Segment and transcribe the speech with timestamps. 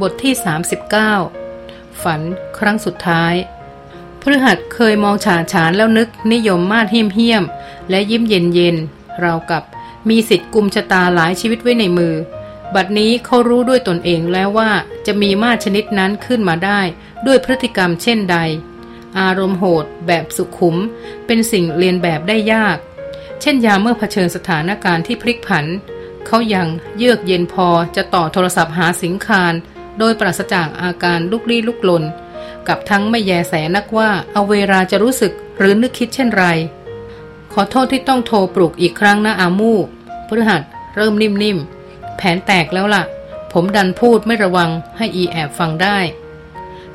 [0.00, 0.34] บทที่
[1.18, 2.20] 39 ฝัน
[2.58, 3.34] ครั้งสุดท้าย
[4.20, 7.44] พฤหัสเคยมองฉาฉานแล้วนึกนิยมมาดเฮี้ยมเฮียม
[7.90, 8.76] และยิ้มเย็นเย็น
[9.22, 9.62] ราวกับ
[10.08, 12.14] มีสิทธิ์กุมชะตาหลายชีวิตไว้ในมือ
[12.74, 14.70] บัดนี้เขารู้ด้วยตนเองแล้วว่า
[15.06, 16.80] จะมีมาดชนิดนั้นขึ้นมาได้
[17.26, 18.36] ด้วยพฤติกรรมเช่นใด
[19.18, 20.76] อารมณ์โหด แบบสุขุม
[21.26, 22.76] เป็นสิ่งเรียนแบบได้ยาก
[23.40, 25.66] เช่นยามเมื่อเผชิญสถานการณ์ที่พลิกผัน
[26.26, 29.52] เขายังเยือกเย็นพอจะต่อโทรศัพท์หาสิงคาร
[29.98, 32.04] โดยปราศจากอาการลุกลี้ลุกลน
[32.68, 36.44] กับทั้งไม่แยแสนักว่าเอาเวลาจะรู้สึกหรือนึกคิดเช่นไร
[37.52, 39.74] ขอโทษที่ต้องโทรปลุกอีกครั้งนะอามู
[40.28, 40.62] พฤหัส
[40.96, 43.04] เริ่มนิ่มๆ แผนแตกแล้วละ่ะ
[43.52, 45.98] ผมดันพูดไม่ระวังให้อีแอบฟังได้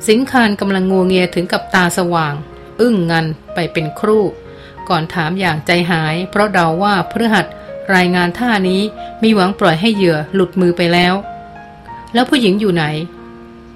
[0.08, 2.34] สิงคารกำลังงัวเงียถึงกับตาสว่าง
[2.80, 4.24] อึ้งงันไปเป็นครู่
[4.88, 7.46] ก่อนถามอย่างใจหาย เพราะเดาว่าพฤหัส
[7.94, 8.82] รายงานท่านี้
[9.22, 11.14] มีหวังปล่อยให้เหยื่อหลุดมือไปแล้ว
[12.14, 12.84] แล้วผู้หญิงอยู่ไหน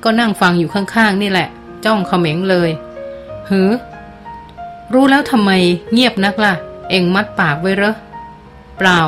[0.05, 1.49] ก็นั่งฟังอยู่ข้างๆ นี่แหละ
[1.85, 2.71] จ้องเขม็งเลย
[3.51, 3.71] หือ
[4.93, 5.51] รู้แล้วทำไม
[5.93, 6.55] เงียบนักละ่ะ
[6.91, 7.95] เอ็งมัดปากไว้เหรอ
[8.79, 9.01] เปล่า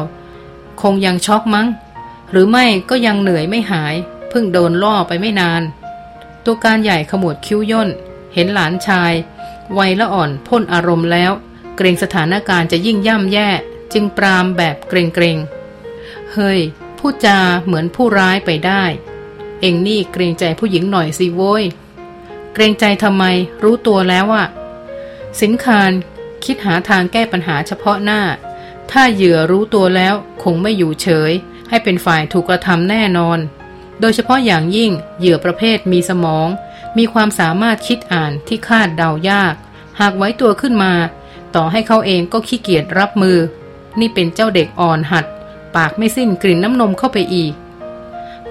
[0.82, 1.66] คงยังช็อกมั้ง
[2.30, 3.94] หรือไม่ก็ยังเหนื่อยไม่หาย
[4.28, 5.62] เพิ่งโดนล่อไปไม่นาน
[6.44, 7.88] ตัวการใหญ่ขมวดคิ้วย่น
[8.34, 9.12] เห็นหลานชาย
[9.78, 11.32] วัยละอ่อนพ่นอารมณ์แล้ว
[11.76, 13.48] เกรงสถานการณ์จะยิ่งย่ำแย่
[13.92, 16.60] จึงปรามแบบเกรงๆเฮ้ย
[16.98, 18.84] พูดจาเหมือนผู้ร้ายไปได้
[19.60, 21.64] เอ็งนี่เกรงใจผู้หญิงหน่อยสิโว้ย
[22.54, 23.24] เกรงใจทำไม
[23.62, 24.46] รู้ตัวแล้วอะ
[25.40, 25.90] สินคาร
[26.44, 28.22] คิดหาทางแก้ปัญหาเฉพาะหน้า
[28.90, 31.32] ถ้าเหยื่อรู้ตัวแล้วคงไม่อยู่เฉย
[31.68, 33.38] ให้เป็นฝ่ายถูกกระทำแน่นอน
[34.00, 36.48] โดยเฉพาะอย่างยิ่งเหยื่อประเภทมีสมอง
[36.98, 39.54] มีความสามารถคิดอ่านที่คาดเดายาก
[40.00, 40.94] หากไว้ตัวขึ้นมา
[41.54, 43.38] ต่อให้เขาเองก็ขี้เกียจรับมือ
[44.00, 45.24] นี่เป็นเจ้าเด็กอ่อนหัด
[45.76, 47.52] ปากไม่สิ้นกลิ่นน้ำนมเข้าไปอีก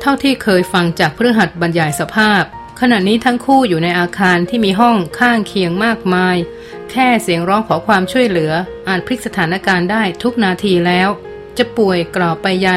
[0.02, 2.44] เท่าที่เคยฟังจากเพื่อหัดบรรยายสภาพ
[2.80, 6.38] ขณะนี้ทั้งคู่อยู่ในอาคารที่มีห้องข้างเคียงมากมาย
[6.92, 8.52] แค่เสียงร้องขอความช่วยเหลือ
[8.88, 11.09] อาจพลิกสถานการณ์ได้ทุกนาทีแล้ว
[11.57, 12.69] จะป่วยกล่าวไปใย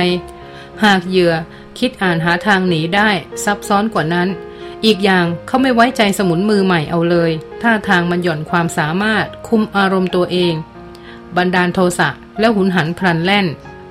[0.84, 1.34] หากเหยื่อ
[1.78, 3.10] คิดอ่านหาทางหนีได้
[3.44, 4.28] ซับซ้อนกว่านั้น
[4.84, 7.30] อีกอย่างเขาไม่ไว้ใจสมุนมือใหม่เอาเลย
[7.62, 10.54] ท่าทางมันหย่อนความสามารถคุมอารมณ์ตัวเอง
[11.36, 12.09] บันดาลโทสะ
[12.41, 13.47] แล้วหุนหันพลันแล่น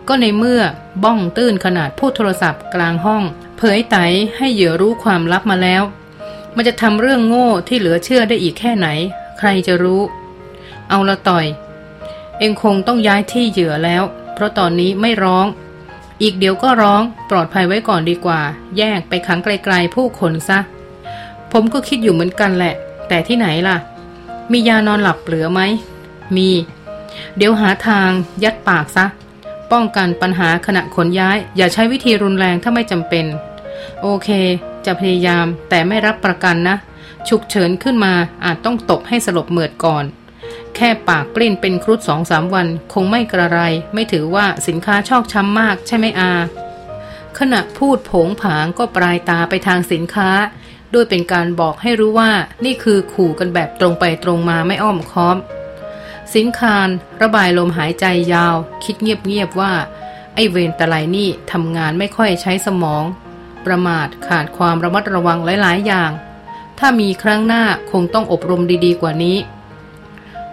[0.10, 0.62] ก็ในเมื่อ
[1.04, 3.24] บ้องตื้นขนาดพูดโทรศัพท์กลางห้อง
[3.58, 3.98] เผยไต
[4.38, 5.84] ให้เหยื่อรู้ความลับมาแล้ว
[6.56, 8.88] มันจะทำเรื่องโง่ที่เหลือเชื่อได้อีกแค่ไหน
[9.40, 10.02] ใครจะรู้
[10.90, 11.46] เอาละต่อย
[12.40, 14.04] เองคงต้องย้ายที่เหยื่อแล้ว
[14.34, 15.46] เพราะตอนนี้ไม่ร้อง
[16.22, 18.42] อีกเดี๋ยวก็ร้องปลอดภัยไว้ก่อนดีกว่า
[18.78, 20.60] แยกไปขังไกลๆผู้คนซะ
[21.52, 22.74] ผมก็คิดอยู่เหมือนกันแหละ
[23.08, 23.78] แต่ที่ไหนล่ะ
[24.52, 25.62] มียานอนหลับเหลือไหม
[26.36, 26.50] มี
[27.38, 28.10] เดี๋ยวหาทาง
[28.44, 29.06] ยัดปากซะ
[29.72, 33.26] ป้องกันปัญหาขณะขนย้าย อย่าใช้วิธีรุนแรงถ้าไม่จำเป็น
[34.02, 34.30] โอเค
[34.86, 36.78] จะพยายามแต่ไม่รับประกันนะ
[37.30, 38.14] ฉุกเฉินขึ้นมา
[38.46, 40.06] อาจต้องตบให้สลบเหมือดก่อน
[40.76, 43.60] แค่ปากปลิ้นเป็นครุฑสองสามวัน คงไม่กระไร
[43.94, 46.32] ไม่ถือว่าสินค้าชอกช้ำมากใช่ไหมอา
[47.40, 50.30] ขณะพูดผงผางก็ปลายตาไปทางสินค้า
[50.94, 52.32] ด้วยเป็นการบอกให้รู้ว่า
[52.66, 55.38] นี่คือขู่กันแบบตรงไปตรงมาไม่อ้อมค้อม
[56.36, 56.88] สิงคาร
[57.22, 59.74] ระบายลมหายใจยาว คิดเงียบๆว่า
[60.36, 63.04] ไอเวนตะไลนี่ทำงานไม่ค่อยใช้สมอง
[63.66, 66.12] ประมาทขาดความระมัดระวังหลายๆอย่าง
[66.80, 69.38] ถ้ามีครั้งหน้าคงต้องอบรมดีๆกว่านี้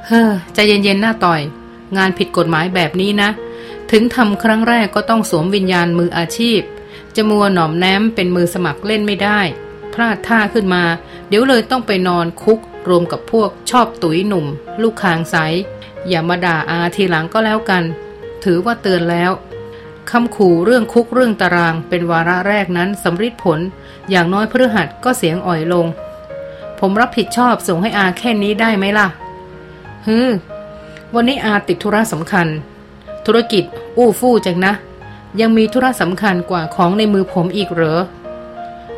[0.06, 1.41] เฮ้อใจเย็นๆหน้าต่อย
[1.97, 3.31] งานผิดกฎหมายแบบนี้นะ
[3.91, 6.60] ถึงทำครั้งแรกก็ต้องสวมวิญญาณมืออาชีพ
[7.16, 9.41] จะมัวหน่อมแนมเป็นมือสมัครเล่นไม่ได้
[9.94, 10.82] พลาดท่าขึ้นมา
[11.28, 14.47] เดี๋ยวเลยต้องไปนอนคุก รวมกับพวกชอบตุ๋ยหนุ่ม
[14.82, 15.36] ลูกคางใส
[16.08, 17.84] อย่ามาด่าอาทีหลังก็แล้วกัน
[18.44, 19.30] ถือว่าเตือนแล้ว
[20.10, 23.60] คำขู่เรื่องคุกเรื่องตารางเป็นวาระแรกนั้นสำริดผล
[24.10, 25.86] อย่างน้อยพฤหัสก็เสียงอ่อยลง
[26.78, 29.06] ผมรับผิดชอบส่งให้อาแค่นี้ได้ไหมล่ะ
[30.06, 30.18] ฮึ
[31.14, 32.47] วันนี้อาติดธุระสำคัญ
[33.26, 33.64] ธุรกิจ
[33.97, 34.72] อู้ฟู่จังนะ
[35.41, 38.00] ยังมีธุระสำคัญกว่าของในมือผมอีกเหรอ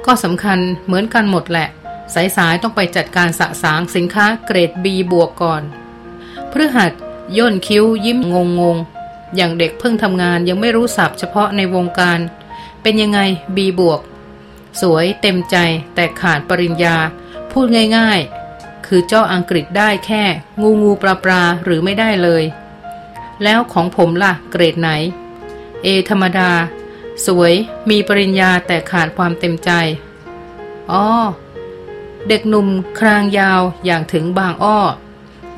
[0.06, 1.68] ก็สำคัญเหมือนกันหมดแหละ
[2.14, 5.62] สายๆต้องไปจัดการสะสางสินค้าเกรด B บวกก่อน
[6.50, 6.92] พฤหัส
[7.38, 8.76] ย่นคิ้วยิ้มงงงง
[9.36, 12.18] อย่างเด็กเพิ่งทำงานยังไม่รู้สับเฉพาะในวงการ
[12.82, 13.20] เป็นยังไง
[13.56, 14.00] B บวก
[14.80, 15.56] สวยเต็มใจ
[15.94, 16.96] แต่ขาดปริญญา
[17.50, 17.66] พูด
[17.96, 20.22] ง่ายๆ คือเจ้าอังกฤษได้แค่
[20.62, 22.44] งูงูปลาปลาหรือไม่ได้เลย
[23.42, 24.90] แล้วของผมล่ะ เกรดไหน
[25.84, 26.50] A ธรรมดา
[27.26, 27.52] สวย
[27.90, 29.70] มีปริญญาแต่ขาดความเต็มใจ
[30.90, 31.04] อ๋อ
[32.28, 34.78] เด็กหนุ่มครางยาวอย่างถึงบางอ้อ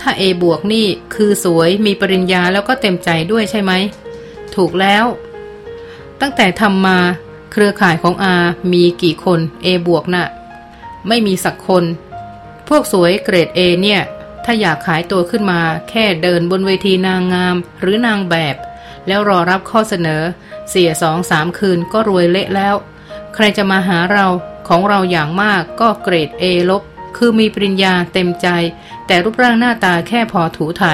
[0.00, 3.72] ถ้าเอบวกนี่คือสวยมีปริญญาแล้วก็เต็มใจด้วยใช่ไหม
[4.54, 5.04] ถูกแล้ว
[6.20, 6.98] ตั้งแต่ทำมา
[7.52, 8.34] เครือข่ายของอา
[8.72, 10.26] มีกี่คน A บวกนะ่ะ
[11.08, 11.84] ไม่มีสักคน
[12.68, 14.00] พวกสวยเกรด A เนี่ย
[14.44, 18.56] ถ้าอยากขายตัวขึ้นมาแค่เดินบนเวทีนางงามหรือนางแบบ
[19.06, 20.22] แล้วรอรับข้อเสนอ
[20.70, 22.74] เสียสองสามคืนก็รวยเละแล้ว
[23.34, 24.26] ใครจะมาหาเรา
[24.68, 26.82] ของเราอย่างมากก็เกรด A ลบ
[27.16, 28.48] คือมีปริญญาเต็มใจ
[29.06, 30.84] แต่รูปร่างหน้าตาแค่พอถูไถ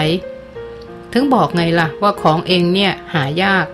[1.12, 3.66] ถึงบอกไงล่ะว่าของเองเนี่ยหายาก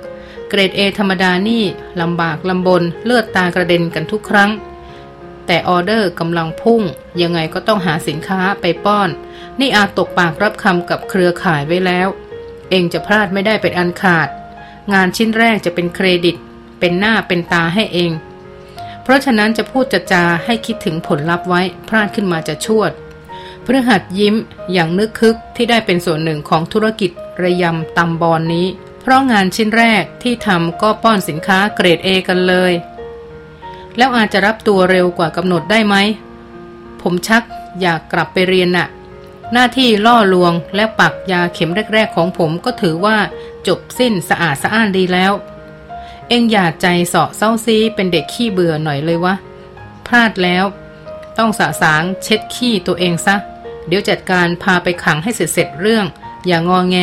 [0.48, 1.64] เกรด A ธรรมดานี่
[2.00, 4.50] ลำบากลำบนเลือดตากระเด็นกันทุกครั้ง
[5.46, 6.82] แต่ออเดอร์กำลังพุ่ง
[7.22, 9.08] ยังไงก็ต้องหาสินค้าไปป้อน
[9.60, 12.08] นี่อาจตกปากรับคำกับเครือข่ายไว้แล้ว
[12.70, 14.28] เองจะพลาดไม่ได้เป็นอันขาด
[14.92, 16.36] งานชิ้นแรกจะเป็นเครดิต
[16.80, 18.10] เป็นหน้าเป็นตาให้เอง
[19.02, 22.90] เพราะฉะนั้นจะพูดจะจาให้คิดถึงผลลัพธ์ไว้พลาดขึ้นมาจะชวด
[23.64, 24.34] พฤหัสยิ้ม
[24.72, 27.10] อย่างนึกคึกที่ได้เป็นส่วนหนึ่งของธุรกิจ
[27.42, 28.66] ระยำตำบอนนี้
[29.02, 32.72] เพราะงานชิ้นแรกที่ทำก็ป้อนสินค้าเกรด A กันเลย
[33.96, 35.96] แล้วอาจจะรับตัวเร็วกว่ากำหนดได้ไหม
[37.02, 37.42] ผมชัก
[37.80, 38.88] อยากกลับไปเรียนน่ะ
[39.52, 43.16] หน้าที่ล่อลวงและปักยาเข็มแรก ๆ ของผมก็ถือว่า
[43.66, 45.32] จบสิ้นสะอาดสะอ้านดีแล้ว
[46.28, 49.34] เอ็งอย่าใจเสาะเศร้าซีเป็นเด็กขี้เบื่อหน่อยเลยวะ
[50.06, 50.64] พลาดแล้ว
[51.38, 53.36] ต้องสาสางเช็ดขี้ตัวเองซะ
[53.86, 56.06] เดี๋ยวจัดการพาไปขังให้เสร็จเสร็จเรื่อง
[56.46, 56.96] อย่างงอแง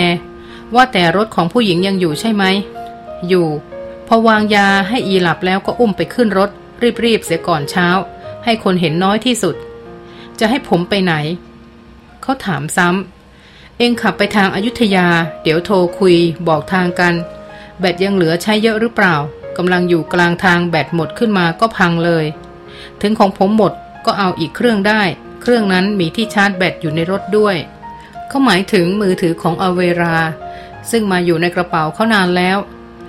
[0.76, 2.44] ว่าแต่รถของผู้หญิงยังอยู่ใช่ไหม
[3.28, 3.48] อยู่
[4.08, 6.50] พอวางยาให้อีหลับแล้วก็อุ้มไปขึ้นรถ
[7.04, 7.88] รีบๆเสียก่อนเช้า
[8.44, 9.56] ให้คนเห็นน้อยที่สุด
[10.40, 11.14] จะให้ผมไปไหน
[12.22, 15.08] เขาถามซ้ำเองขับไปทางอายุทยา
[15.44, 16.16] เดี๋ยวโทรคุย
[16.48, 17.14] บอกทางกัน
[17.80, 19.16] แบตยังเหลือใช้เยอะหรือเปล่า
[19.58, 22.26] กำลังอยู่กลางทางแบตหมดขึ้นมาก็พังเลย
[23.02, 23.74] ถึงของผมหมด
[24.06, 25.02] ก็เอาอีกเครื่องได้
[25.42, 27.56] เครื่องนั้นมีที่ชาร์จแบตอยู่ในรถด้วย
[28.28, 30.18] เขาหมายถึงมือถือของอเวรา
[30.92, 32.58] ซึ่งมาอยู่ในกระเป๋าเขานานแล้ว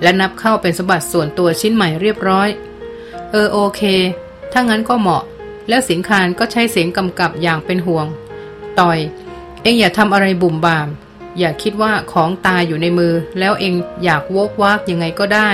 [0.03, 2.49] และนับเข้าเป็นสมบัติส่วนตัวชิ้นใหม่เรียบร้อย
[3.31, 3.83] เออโอเค
[4.53, 5.23] ถ้างั้นก็เหมาะ
[5.69, 8.07] แล้วสิงคารก็ใช้เสียงกำกับอย่างเป็นห่วง
[8.81, 8.99] ต่อย
[9.63, 10.89] เอ็งอย่าทำอะไรบุ่มบาม
[11.41, 15.51] อย่าคิดว่าของตายอยู่ในมือ แล้วเองอยากโวกวากยังไงก็ได้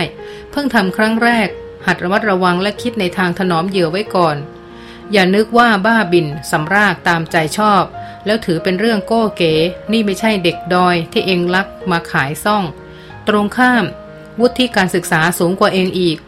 [0.51, 1.49] เพิ่งทำครั้งแรก
[1.87, 4.37] หัดระมัดระวังและคิดในทางถนอมเหยื่อไว้ก่อน
[5.13, 7.83] อย่านึกว่าบ้าบินสำรากตามใจชอบ
[8.27, 9.55] แล้วถือเป็นเรื่องโก้เก๋
[9.93, 12.65] นี่ไม่ใช่เด็กดอยที่เองลักมาขายซ่อง
[13.29, 13.85] ตรงข้าม
[14.41, 16.19] วุฒิการศึกษาสูงกว่าเองอีก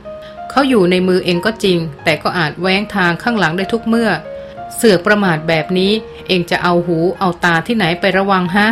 [0.50, 4.10] เขาอยู่ในมือเองก็จริง แต่ก็อาจแว้งทางข้างหลังได้ทุกเมื่อ
[4.76, 5.92] เสือกประมาทแบบนี้
[6.28, 8.68] เองจะเอาหูเอาตาที่ไหนไประวังฮะ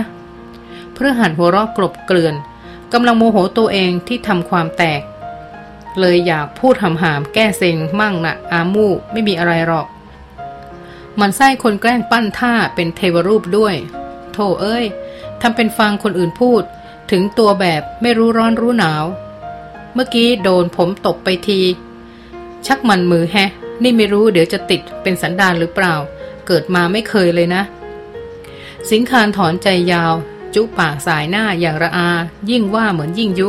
[0.97, 2.35] เพื่อหันหัวเราะกลบเกลื่อน
[2.93, 5.03] กำลังโมโหตัวเองที่ทำความแตก
[6.01, 9.87] เลยอยากพูดหำหามแก้เซ็งมั่งนะอามูไม่มีอะไรหรอก
[11.21, 13.75] มันไส้คนแกล้งปั้นท่าเป็นเทวรูปด้วย
[14.33, 14.85] โธ่เอ้ย
[15.41, 16.63] ทำเป็นฟังคนอื่นพูด
[17.11, 19.05] ถึงตัวแบบไม่รู้ร้อนรู้หนาว
[19.95, 21.61] เมื่อกี้โดนผมตบไปที
[22.67, 23.51] ชักมันมือแฮะ
[23.83, 25.95] นี่ไม่รู้เดี๋ยวจะติดเป็นสันดานหรือเปล่า
[26.47, 27.63] เกิดมาไม่เคยเลยนะ
[28.91, 30.13] สิงคารถอนใจยาว
[30.59, 32.09] จุปากสายหน้าอย่างระอา
[32.51, 33.49] ยิ่งว่าเหมือนยิ่งยุ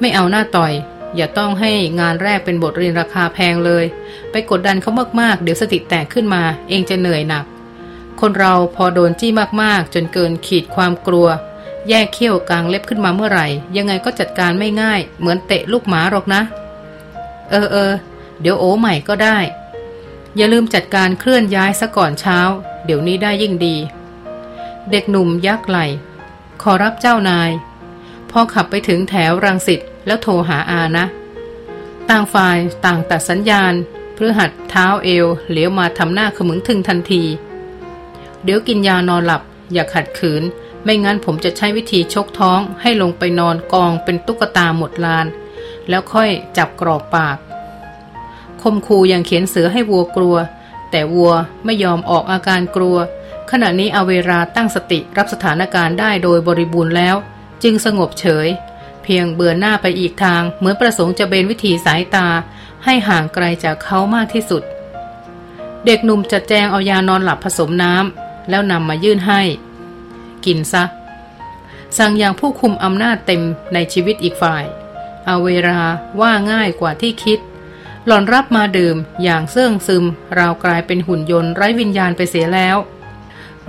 [0.00, 0.72] ไม่เอาหน้าต่อย
[1.16, 3.84] อย่าต้องให้งานแรกเป็นบทเรียนราคาแพงเลย
[4.30, 7.44] ไปกดดันเขามากๆ เดี๋ยวสติแตกขึ้นมา เองจะเหนื่อยหนัก
[8.20, 9.30] คนเราพอโดนจี้
[9.62, 11.28] มากๆ จนเกินขีดความกลัว
[11.88, 13.46] แยกเขี้ยวกลางเล็บขึ้นมาเมื่อไหร่
[13.76, 16.42] ยังไงก็จัดการไม่ง่าย เหมือนเตะลูกหมาหรอกนะ
[17.50, 17.92] เออเออ
[18.40, 19.38] เดี๋ยวโอใหม่ก็ได้
[20.36, 22.38] อย่าลืมจัดการเคลื่อนย้ายซะก่อนเช้า
[22.84, 23.76] เดี๋ยวนี้ได้ยิ่งดี
[24.90, 25.78] เด็กหนุ่มยักไหล
[26.66, 27.50] ขอรับเจ้านาย
[28.30, 31.04] พอขับไปถึงแถวรังสิตแล้วโทรหาอานะ
[32.08, 33.74] ต่างฝ่ายต่างตัดสัญญาณ
[34.14, 37.22] เพื่อหัดเท้าเอวเหลียวมาทำหน้าขมึงถึงทันที
[38.44, 39.42] เดี๋ยวกินยานอนหลับ
[39.72, 40.42] อย่าขัดขืน
[40.84, 45.26] ไม่งั้นผมจะใช้วิธีชกท้องให้ลงไปนอนกองเป็นตุ๊กตาหมดลาน
[45.88, 47.36] แล้วค่อยจับกรอกปาก
[48.62, 50.36] คมคูยังเขียนเสือให้วัวกลัว
[50.90, 51.32] แต่วัว
[51.64, 52.96] ไม่ยอมออกอาการกลัว
[53.54, 57.16] ขณะนี้อเวราตั้งสติรับสถานการณ์ได้โดยบริบูรณ์แล้ว
[57.62, 58.48] จึงสงบเฉย
[59.02, 62.28] เพียงเบือนหน้าไปอีกทาง เหมือนประสงค์จะเบนวิธีสายตา
[62.84, 64.62] ให้ห่างไกลจากเขามากที่สุด
[65.84, 69.40] เด็กหนุ่มจัดแจงเอายานอนหลับผสมน้ำแล้วนำมายื่นให้
[70.44, 70.84] กินซะ
[71.98, 73.42] สั่งอย่างผู้คุมอำนาจเต็ม
[73.74, 74.64] ในชีวิตอีกฝ่าย
[75.28, 75.82] อเวรา
[76.20, 77.38] ว่าง่ายกว่าที่คิด
[78.06, 80.04] หล่อนรับมาดื่มอย่างเสื่องซึม
[80.38, 82.78] ราวกลายเป็นหุ่นยนต์ไร้วิญญาณไปเสียแล้ว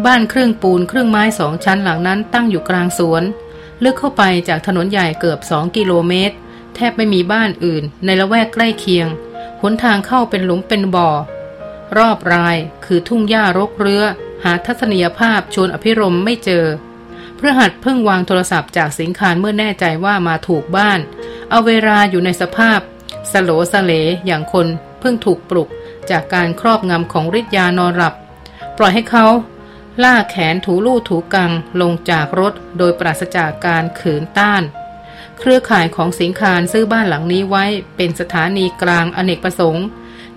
[0.06, 3.24] บ้านครึ่งปูนครึ่งไม้สองชั้นหลังนั้นตั้งอยู่กลางสวน
[3.84, 6.36] ลึกเข้าไปจากถนนใหญ่เกือบสองกิโลเมตร
[6.76, 9.08] แทบไม่มีบ้านอื่น ในละแวกใกล้เคียง
[9.62, 11.10] หนทางเข้าเป็นหลุมเป็นบ่อ
[11.98, 14.04] รอบรายคือทุ่งหญ้ารกเรือ
[14.44, 16.66] หาทัศนียภาพชวนอภิรมไม่เจอ
[17.38, 21.00] เพื่อหัดเพิ่งวางโทรศัพท์จากสิงคารเมื่อแน่ใจว่ามาถูกบ้าน
[21.50, 22.80] เอาเวลาอยู่ในสภาพ
[23.32, 23.92] สโลสเล
[24.26, 24.68] อย่างคน
[25.00, 25.70] เพิ่งถูกปลุก
[26.10, 28.14] จากการครอบงำของฤทธิ์ยานอนหลับ
[28.78, 29.26] ปล่อยให้เขา
[30.02, 34.64] ล่าแขนถูลู่ถูกังลงจากรถโดยปราศจากการขืนต้าน
[35.40, 39.86] เครือข่ายของสิงคารซื้อบ้านหลังนี้ไว้เป็นสถานีกลางอเนกประสงค์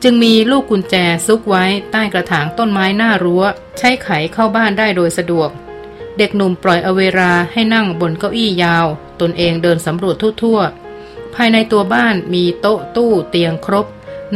[0.03, 0.95] จึงมีลูกกุญแจ
[1.27, 3.45] ซุกไว้ใต้กระถางต้นไม้หน้ารั้ว
[3.79, 5.51] ใช้ไขเข้าบ้านได้โดยสะดวก
[6.19, 8.87] เด็กหนุ่มปล่อยอเวราให้นั่งบนเก้าอี้ยาว
[9.21, 13.87] ตนเองเดินสำรวจทั่วๆ ภายในตัวบ้านมีโต๊ะตู้เตียงครบ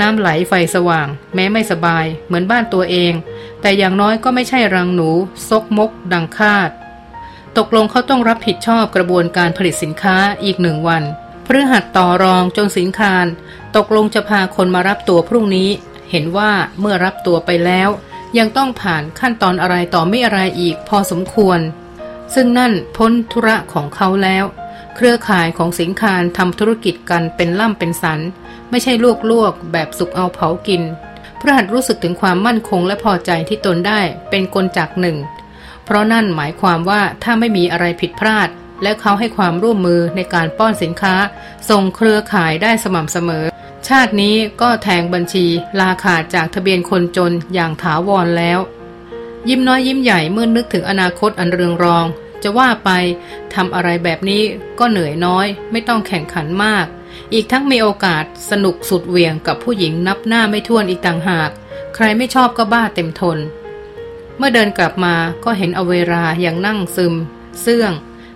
[0.01, 3.13] น้ำไหลไฟสว่าง แม้ไม่สบาย เหมือนบ้านตัวเอง
[3.61, 5.11] แต่อย่างน้อยก็ไม่ใช่รังหนู
[5.49, 6.71] ซกมก ดังคาด
[7.59, 11.03] ตกลงเขาต้องรับผิดชอบกระบวนการผลิตสินค้าอีกหนึ่งวัน
[11.47, 13.27] พฤหัสต่อรองจนสินคาร
[13.77, 15.71] ตกลงจะพาคนมารับตัวพรุ่งนี้
[16.11, 17.89] เห็นว่าเมื่อรับตัวไปแล้ว
[18.39, 21.61] ยังต้องผ่านขั้นตอนอะไรต่อไม่อะไรอีกพอสมควร
[22.35, 24.45] ซึ่งนั่นพ้นธุระของเขาแล้ว
[24.97, 28.21] เครือข่ายของสิงคารทำธุรกิจกันเป็นล่ำเป็นสัน
[28.71, 28.93] ไม่ใช่
[29.31, 30.83] ลวกๆแบบสุกเอาเผากิน
[31.41, 35.17] พระหัตรู้สึกถึงความมั่นคงและพอใจที่ตนได้เป็นกลจักหนึ่ง
[35.85, 38.49] เพราะนั่นหมายความว่าถ้าไม่มีอะไรผิดพลาด
[38.83, 41.15] และเขาให้ความร่วมมือในการป้อนสินค้า
[41.71, 43.45] ส่งเครือข่ายได้สม่ำเสมอ
[43.89, 45.47] ชาตินี้ก็แทงบัญชี
[45.81, 48.59] ลาขาดจากทะเบียนคนจนอย่างถาวรแล้ว
[49.49, 52.07] ยิ้มน้อยยิ้มใหญ่เมื่อนึกถึงอนาคตอันเรืองรอง
[52.43, 52.91] จะว่าไป
[53.55, 54.43] ทำอะไรแบบนี้
[54.79, 56.87] ก็เหนื่อยน้อย ไม่ต้องแข่งขันมาก
[57.33, 61.51] อีกทั้งมีโอกาสสนุกสุดเวียงกับผู้หญิงนับหน้าไม่ถ้วนอีกต่างหาก
[61.95, 63.39] ใครไม่ชอบก็บ้าเต็มทน
[64.37, 65.15] เมื่อเดินกลับมา
[65.45, 67.15] ก็เห็นอเวราอย่างนั่งซึม
[67.61, 67.93] เสื่อง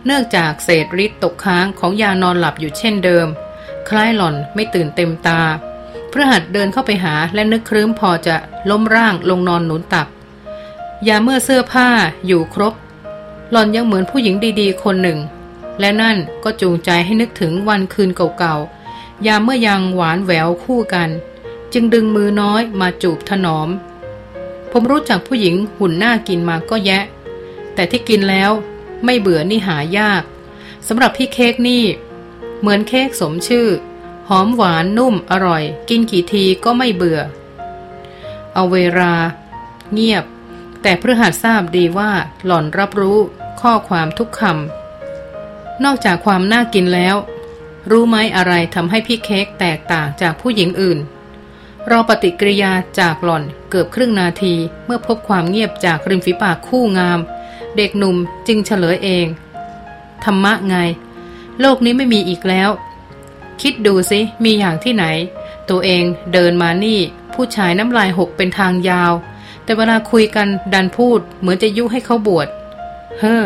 [0.07, 3.27] เนื่องจากเศษฤทธิ์ตกค้างของยานอนหลับอยู่เช่นเดิม
[3.89, 5.41] คล้ายหล่อนไม่ตื่นเต็มตา
[6.13, 8.37] พระหัตเดินเข้าไปหาและนึกครื้มพอจะ
[8.71, 10.09] ล้มร่างลงนอนหนุนตัก
[11.09, 11.89] ยาเมื่อเสื้อผ้า
[12.27, 12.75] อยู่ครบ
[13.51, 15.19] หล่อนยังเหมือนผู้หญิงดีๆ คนหนึ่ง
[15.81, 21.11] และนั่นก็จูงใจให้นึกถึงวันคืนเก่าๆ ยามเมื่อยังหวานแหววคู่กัน
[21.73, 23.69] จึงดึงมือน้อยมาจูบถนอม
[24.71, 27.05] ผมรู้จักผู้หญิงหุ่นหน้ากินมาก็แยะ
[27.75, 28.51] แต่ที่กินแล้ว
[29.05, 30.23] ไม่เบื่อนี่หายาก
[30.87, 31.85] สำหรับพี่เค้กนี่
[32.61, 33.69] เหมือนเค้กสมชื่อ
[34.29, 37.21] หอมหวานนุ่มอร่อย กินกี่ทีก็ไม่เบื่อ
[38.55, 39.13] เอาเวลา
[39.93, 40.25] เงียบ
[40.83, 42.11] แต่พฤหัสทราบดีว่า
[42.47, 43.19] หล่อนรับรู้
[43.61, 44.84] ข้อความทุกคำ
[45.85, 47.17] นอกจากความน่ากินแล้ว
[47.91, 50.99] รู้ไหมอะไรทำให้พี่เค้กแตกต่างจากผู้หญิงอื่น
[51.91, 54.55] รอปฏิกิริยาจากหล่อนเกือบครึ่งนาที
[54.85, 57.19] เมื่อพบความเงียบจากริมฝีปากคู่งาม
[57.77, 58.17] เด็กหนุ่ม
[58.47, 59.27] จึงเฉลยเอง
[60.25, 60.77] ธรรมะไง
[61.61, 62.71] โลกนี้ไม่มีอีกแล้ว
[63.61, 65.05] คิดดูสิมีอย่างที่ไหน
[65.71, 67.01] ตัวเองเดินมานี่
[67.35, 69.13] ผู้ชายน้ำลายหกเป็นทางยาว
[69.65, 72.49] แต่เวลาคุยกันดันพูดเหมือนจะยุให้เขาบวช
[73.21, 73.45] เฮ้อ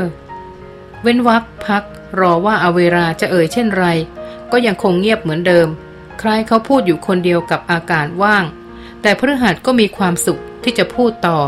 [1.02, 1.82] เว้นวักพัก
[2.18, 3.86] รอว่าอาเวราจะเอ่ยเช่นไร
[4.52, 5.68] ก็ยังคงเงียบเหมือนเดิม
[6.18, 8.44] ใครเขาพูดอยู่คนเดียวกับอากาศว่าง
[9.02, 11.38] แต่พฤหัสก็มีความสุขที่จะพูดต่อ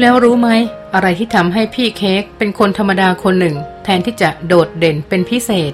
[0.00, 0.48] แล้วรู้ไหม
[0.94, 5.72] อะไรที่ทำให้พี่เค้กเป็นคนธรรมดาคนหนึ่ง แทนที่จะโดดเด่นเป็นพิเศษ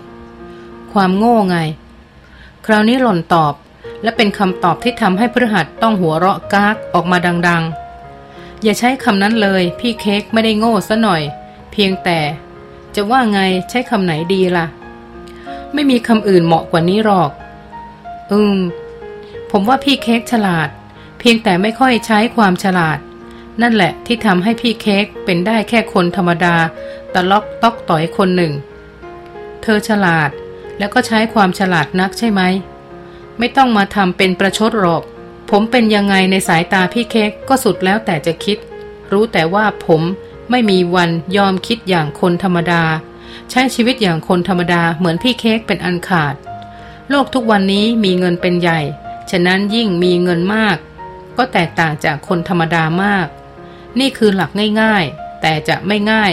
[0.92, 1.58] ความโง่ไง
[2.66, 3.54] คราวนี้หล่นตอบ
[4.02, 7.18] และเป็นคำตอบที่ทำให้พฤหัสต้องหัวเราะกากออกมา
[7.48, 11.22] ดัง ๆ อย่าใช้คำนั้นเลย พี่เค้กไม่ได้โง่ซะหน่อย
[11.72, 12.18] เพียงแต่
[13.00, 14.66] จะว่าไงใช้คำไหนดีละ่ะ
[15.74, 17.30] ไม่มีคำอื่นเหมาะกว่านี้หรอก
[18.32, 18.58] อืม
[19.50, 20.68] ผมว่าพี่เค้กฉลาด
[21.18, 22.98] เพียงแต่ไม่ค่อยใช้ความฉลาด
[23.62, 26.56] นั่นแหละที่ทำให้พี่เค้กเป็นได้แค่คนธรรมดา
[27.14, 28.52] ตะล็อกตอกต่อยคนหนึ่ง
[29.62, 30.30] เธอฉลาด
[30.78, 32.42] แล้วก็ใช้ความฉลาดนักใช่ไหม
[33.38, 35.02] ไม่ต้องมาทำเป็นประชดหรอก
[35.50, 38.58] ผมเป็นยังไงในสายตาพี่เค้กก็สุดแล้วแต่จะคิด
[39.12, 40.02] รู้แต่ว่าผม
[40.50, 42.82] ไม่มีวันยอมคิดอย่างคนธรรมดา
[43.50, 46.34] ใช้ชีวิตอย่างคนธรรมดาเหมือนพี่เค้กเป็นอันขาด
[47.10, 48.80] โลกทุกวันนี้มีเงินเป็นใหญ่
[49.30, 50.76] ฉะนั้นยิ่งมีเงินมาก
[51.36, 53.26] ก็แตกต่างจากคนธรรมดามาก
[53.98, 54.50] นี่คือหลัก
[54.80, 56.32] ง่ายๆ แต่จะไม่ง่าย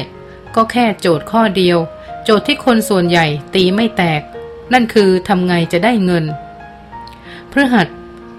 [0.56, 1.78] ก็แค่โจทย์ข้อเดียว
[2.24, 4.22] โจทย์ที่คนส่วนใหญ่ตีไม่แตก
[4.74, 6.26] นั่นคือทำไงจะได้เงิน
[7.52, 7.88] พฤหัส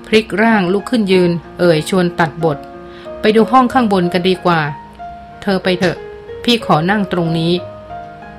[0.06, 2.58] พลิกร่างลุกขึ้นยืน เอ่ยชวนตัดบท
[3.20, 4.60] ไปดูห้องข้างบนกันดีกว่า
[5.42, 5.96] เธอไปเถอะ
[6.44, 7.52] พี่ขอนั่งตรงนี้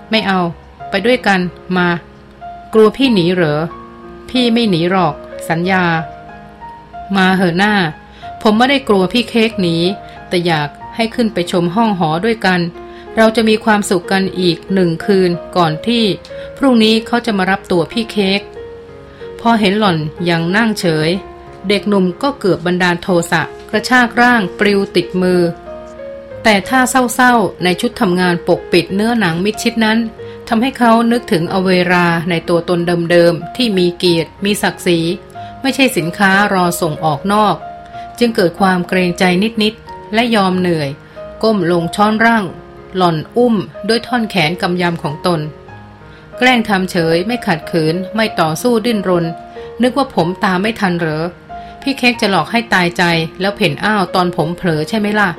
[0.10, 0.40] ไม่เอา
[0.90, 1.40] ไปด้วยกัน
[1.78, 1.88] มา
[2.74, 3.60] กลัวพี่หนีเหรอ
[4.30, 5.14] พี่ไม่หนีหรอก
[5.50, 5.84] สัญญา
[7.16, 7.74] มาเหอะหน้า
[8.42, 9.76] ผมไม่ได้กลัวพี่เค้กหนี
[10.30, 12.60] แต่อยากให้ขึ้นไปชมห้องหอด้วยกัน
[13.16, 16.04] เราจะมีความสุขกันอีกหนึ่งคืนก่อนที่
[16.58, 18.42] พรุ่งนี้เขาจะมารับตัวพี่เค้ก
[19.40, 19.98] พอเห็นหล่อน
[20.30, 21.10] ยังนั่งเฉย
[21.70, 25.42] เด็กหนุ่มก็เกือบบันดาลโทสะกระชากร่างปลิวติดมือ
[26.50, 30.00] แต่ถ้าเศร้าๆ ในชุดทำงานปกปิดเนื้อหนังมิดชิดนั้น
[30.48, 32.80] ทำให้เขานึกถึงอเวราในตัวตน
[33.12, 35.00] เดิมๆ ที่มีเกียรติ มีศักดิ์ศรี
[35.62, 37.56] ไม่ใช่สินค้ารอส่งออกนอก
[38.20, 39.24] จึงเกิดความเกรงใจ
[39.64, 40.90] นิดๆ และยอมเหนื่อย
[41.44, 42.44] ก้มลงช้อนร่าง
[42.98, 43.56] หล่อนอุ้ม
[43.88, 45.40] ด้วยท่อนแขนกำยำของตน
[46.38, 49.26] แกล้งทำเฉยไม่ขัดขืนไม่ต่อสู้ดิ้นรน
[49.82, 51.26] นึกว่าผมตามไม่ทันเหรอ
[51.82, 53.04] พี่เค้กจะหลอกให้ตายใจ
[53.42, 55.32] แล้วเพ่นอ้าวตอนผมเผลอใช่ไหมล่ะ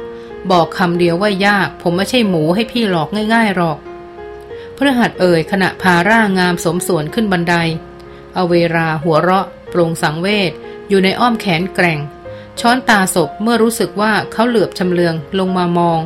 [0.50, 3.78] บอกคำเดียวว่ายาก ผมไม่ใช่หมูให้พี่หลอกง่ายๆหรอก
[4.76, 7.54] พฤหัสเอ่ยขณะพาร่างงามสมส่วนขึ้นบันได
[8.36, 10.52] อเวราหัวเราะโปร่งสังเวช
[10.88, 11.98] อยู่ในอ้อมแขนแกร่ง
[12.60, 16.00] ช้อนตาศพเมื่อรู้สึกว่าเขาเหลือบชำเลืองลงมามอง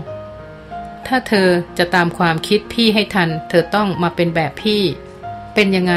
[1.06, 1.48] ถ้าเธอ
[1.78, 4.82] จะตามความคิดพี่ให้ทัน เธอต้องมาเป็นแบบพี่
[5.54, 5.94] เป็นยังไง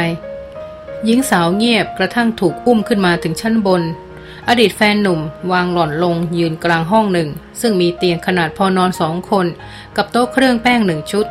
[1.05, 3.81] หญิงสาวเงียบกระทั่งถูกอุ้มขึ้นมาถึงชั้นบน
[4.49, 5.19] อดีตแฟนหนุ่ม
[5.51, 7.29] วางหล่อนลงยืนกลางห้องหนึ่ง
[7.61, 9.47] ซึ่งมีเตียงขนาดพอนอนสองคน
[9.95, 11.25] กับโต๊ะเครื่องแป้งหนึ่งชุด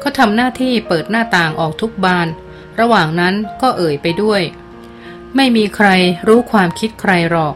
[0.00, 2.28] เขาทำหน้าที่เปิดหน้าต่างออกทุกบาน
[2.80, 4.42] ระหว่างนั้นก็เอ่ยไปด้วย
[5.36, 5.88] ไม่มีใคร
[6.28, 7.54] รู้ความคิดใครหรอก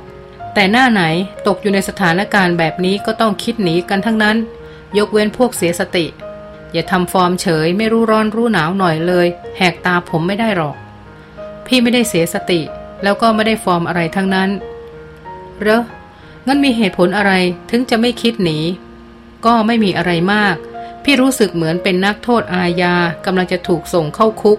[0.54, 1.02] แต่หน้าไหน
[1.46, 4.36] ตกอยู่ในสถานการณ์แบบนี้ก็ต้องคิดหนีกันทั้งนั้น
[4.98, 6.06] ยกเว้นพวกเสียสติ
[6.72, 10.76] อย่าทำฟอร์มเฉยไม่รู้ร้อนรู้หนาวหน่อยเลย แหกตาผมไม่ได้หรอก
[11.66, 12.60] พี่ไม่ได้เสียสติ
[13.02, 14.50] แล้วก็ไม่ได้ฟอร์มอะไรทั้งนั้น
[15.62, 15.82] เหรอ
[16.46, 17.32] งั้นมีเหตุผลอะไร
[17.70, 18.58] ถึงจะไม่คิดหนี
[19.44, 20.56] ก็ไม่มีอะไรมาก
[21.02, 24.58] พี่รู้สึกเหมือนเป็นนักโทษอาญากำลังจะถูกส่งเข้าคุก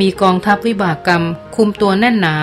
[0.00, 1.22] มีกองทัพวิบากกรรม
[1.56, 2.36] คุมตัวแน่นหนา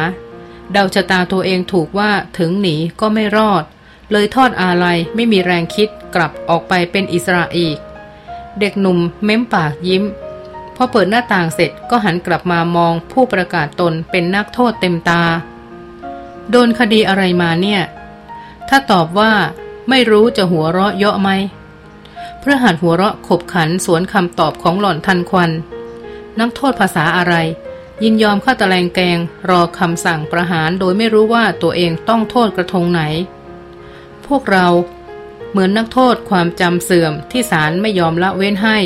[0.71, 3.63] เดาชะตาตัวเองถูกว่าถึงหนีก็ไม่รอด
[4.11, 7.77] เลยทอดอาลัยไม่มีแรงคิดกลับออกไปเป็นอิสระอีก
[8.59, 10.03] เด็กหนุ่มเม้มปากยิ้ม
[10.75, 15.23] พอเปิดหน้าต่างเสร็จก็หันกลับมามองผู้ประกาศตนเป็นนักโทษเต็มตา
[16.51, 17.81] โดนคดีอะไรมาเนี่ย
[18.69, 19.33] ถ้าตอบว่า
[19.89, 21.29] ไม่รู้จะหัวเราะเยาะไหม
[22.41, 25.51] พระหัตหัวเราะขบขันสวนคำตอบของหล่อนทันควัน
[26.39, 27.35] นักโทษภาษาอะไร
[28.03, 29.17] ยินยอมเข้าตะแลงแกง
[29.49, 33.01] รอคำสั่งประหารโดยไม่รู้ว่าตัวเองต้องโทษกระทงไหน
[34.25, 34.67] พวกเรา
[35.49, 38.77] เหมือนนักโทษความจำเสื่อมที่ศาลไม่ยอมละเว้นให้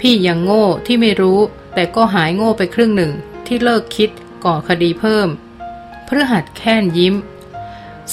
[0.00, 1.38] พี่ยังโง่ที่ไม่รู้
[1.74, 3.12] แต่ก็หายโง่ไปครึ่งหนึ่ง
[3.46, 4.10] ที่เลิกคิด
[4.44, 5.28] ก่อคดีเพิ่ม
[6.06, 7.14] พระหัตแค่นยิ้ม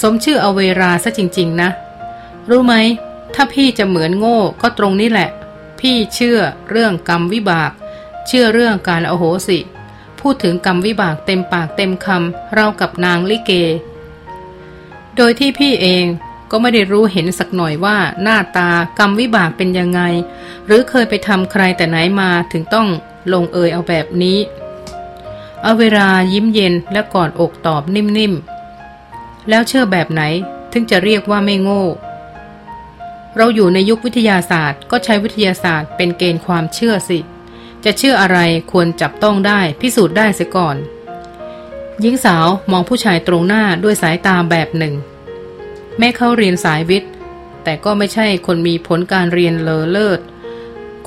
[0.00, 1.70] สมชื่ออเวราซะจริง ๆ นะ
[2.50, 2.74] รู้ไหม
[3.34, 5.30] ถ้าพี่จะเหมือนโง่ก็ตรงนี้แหละ
[5.80, 6.38] พี่เชื่อ
[6.70, 7.70] เรื่องกรรมวิบาก
[8.26, 9.58] เชื่อเรื่องการอโหสิ
[10.20, 13.52] พูดถึงกรรมวิบากเต็มปากเต็มคำเรากับนางลิเก
[15.16, 16.04] โดยที่พี่เอง
[16.50, 20.00] ก็ไม่ได้รู้เห็นสักหน่อยว่าหน้าตากรรมวิบากเป็นยังไง
[20.66, 22.88] หรือเคยไปทำใครแต่ไหนมาถึงต้อง
[23.32, 24.38] ลงเอยเอาแบบนี้
[25.62, 28.57] เอาเวลายิ้มเย็นและกอดอกตอบนิ่มๆ
[29.48, 30.22] แล้วเชื่อแบบไหน
[30.72, 31.84] ถึงจะเรียกว่าไม่โง่
[33.36, 37.18] เราอยู่ในยุควิทยาศาสตร์ ก็ใช้วิทยาศาสตร์เป็นเกณฑ์ความเชื่อสิ
[37.84, 38.38] จะเชื่ออะไร
[38.72, 40.76] ควรจับต้องได้พิสูจน์ได้เสียก่อน
[42.00, 44.94] หญิงสาวมองผู้ชายตรงหน้าด้วยสายตาแบบหนึ่ง
[45.98, 47.10] แม้เขาเรียนสายวิทย์
[47.64, 50.20] แต่ก็ไม่ใช่คนมีผลการเรียนเลอเลิศ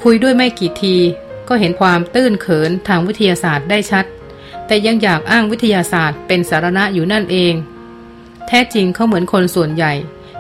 [0.02, 0.96] คุยด้วยไม่กี่ที
[1.48, 4.06] ก็เห็นความตื้นเขินทางวิทยาศาสตร์ได้ชัด
[4.68, 7.54] แต่ยังอยากอ้างวิทยาศาสตร์เป็นสารณะอยู่นั่นเอง
[8.48, 9.94] แท้จริงเขาเหมือนคนส่วนใหญ่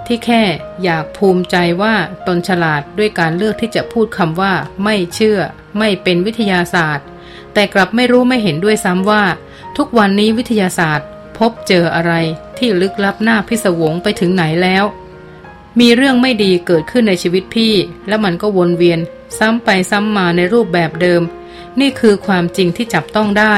[0.08, 0.42] ที่แค่
[0.84, 1.96] อยากภูมิใจว่า
[2.28, 5.40] ตนฉลาดด้วยการเลือกที่จะพูดคำว่า ไม่เชื่อ
[5.78, 7.06] ไม่เป็นวิทยาศาสตร์
[7.54, 9.24] แต่กลับไม่รู้ไม่เห็นด้วยซ้ำว่า
[9.78, 12.14] ทุกวันนี้วิทยาศาสตร์ พบเจออะไร
[12.58, 14.84] ที่ลึกลับหน้าพิศวงไปถึงไหนแล้ว
[15.80, 17.74] มีเรื่องไม่ดีเกิดขึ้นในชีวิตพี่
[18.08, 19.00] แล้วมันก็วนเวียน
[19.38, 21.22] ซ้ำไปซ้ำมาในรูปแบบเดิม
[21.80, 23.56] นี่คือความจริงที่จับต้องได้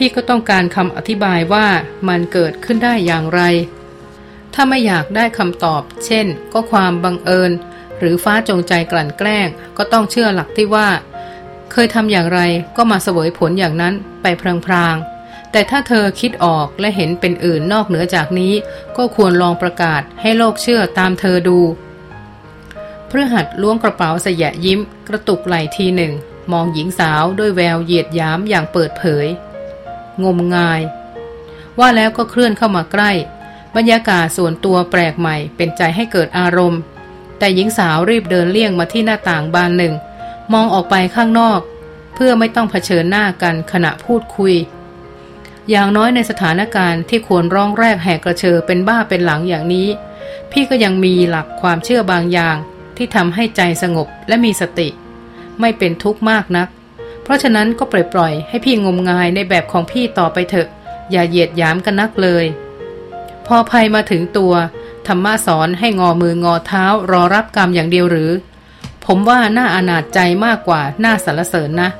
[0.00, 1.66] พี่ก็ต้องการคำอธิบายว่า
[2.08, 3.40] มันเกิดขึ้นได้อย่างไร
[4.54, 7.52] ถ้าไม่อยากได้คำตอบ เช่น ก็ความบังเอิญ
[7.98, 10.88] หรือฟ้าจงใจกลั่นแกล้ง ก็ต้องเชื่อหลักที่ว่า
[11.72, 12.40] เคยทำอย่างไร
[12.76, 14.26] ก็มาเสวยผลอย่างนั้นไป
[14.66, 18.54] พลางๆ แต่ถ้าเธอคิดออกและเห็นเป็นอื่นนอกเหนือจากนี้
[18.96, 21.58] ก็ควรลองประกาศให้โลกเชื่อตามเธอดู
[23.08, 26.12] เพื่อหัดล้วงกระเป๋าสยะยิ้ม กระตุกไหลทีหนึ่ง
[26.52, 29.26] มองหญิงสาวด้วยแววเหยียดย้ำอย่างเปิดเผย
[30.24, 30.80] งมงาย
[31.78, 33.10] ว่าแล้วก็เคลื่อนเข้ามาใกล้
[33.76, 36.80] บรรยากาศส่วนตัวแปลกใหม่เป็นใจให้เกิดอารมณ์
[37.38, 39.94] แต่หญิงสาวรีบเดินเลี่ยงมาที่หน้าต่างบานหนึ่ง
[40.52, 41.60] มองออกไปข้างนอก
[42.14, 44.54] เพื่อไม่ต้องเผชิญหน้ากันขณะพูดคุย
[45.70, 49.88] อย่างน้อยในสถานการณ์ที่ควรร้องแรกแหกกระเชอเป็นบ้าเป็นหลังอย่างนี้
[50.52, 52.56] พี่ก็ยังมีหลักความเชื่อบางอย่าง
[52.96, 54.88] ที่ทำให้ใจสงบและมีสติ
[55.60, 56.68] ไม่เป็นทุกข์มากนัก
[57.28, 60.68] เพราะฉะนั้นก็ปล่อยปล่อยให้พี่งมงายในแบบของพี่ต่อไปเถอะ
[61.10, 62.44] อย่าเหยียดยามกันนักเลย
[63.46, 64.54] พอภัยมาถึงตัว
[65.06, 68.30] ธรรมะสอนให้งอมืองอเท้ารอรับกรรมอย่างเดียวหรือ
[69.06, 71.90] ผมว่าน่าอนาจใจมากกว่าน่าสรรเสริญนะ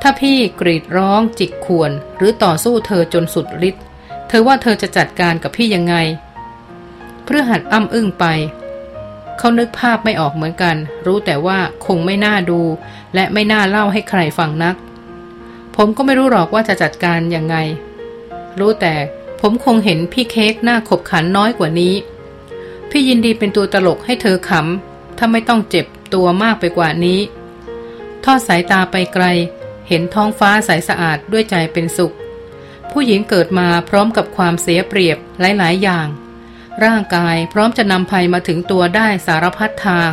[0.00, 3.84] ถ้าพี่กรีดร้องจิกขวน หรือต่อสู้เธอจนสุดฤทธิ์
[4.28, 5.94] เธอว่าเธอจะจัดการกับพี่ยังไง
[7.24, 8.24] เพื่อหัดอ้ำอึ้งไป
[9.38, 12.60] เขานึกภาพไม่ออกเหมือนกัน รู้แต่ว่าคงไม่น่าดู
[13.14, 14.76] และไม่น่าเล่าให้ใครฟังนัก
[15.76, 17.56] ผมก็ไม่รู้หรอกว่าจะจัดการยังไง
[18.58, 18.94] รู้แต่
[19.40, 21.94] ผมคงเห็นพี่เค้กหน้าขบขันน้อยกว่านี้
[22.90, 27.20] พี่ยินดีเป็นตัวตลกให้เธอขำถ้าไม่ต้องเจ็บตัวมากไปกว่านี้
[28.24, 29.24] ทอดสายตาไปไกล
[29.88, 32.14] เห็นท้องฟ้าใสสะอาดด้วยใจเป็นสุข
[32.90, 36.06] ผู้หญิงเกิดมาพร้อมกับความเสียเปรียบหลาย ๆ อย่าง
[36.84, 40.10] ร่างกายพร้อมจะนำภัยมาถึงตัวได้สารพัดทาง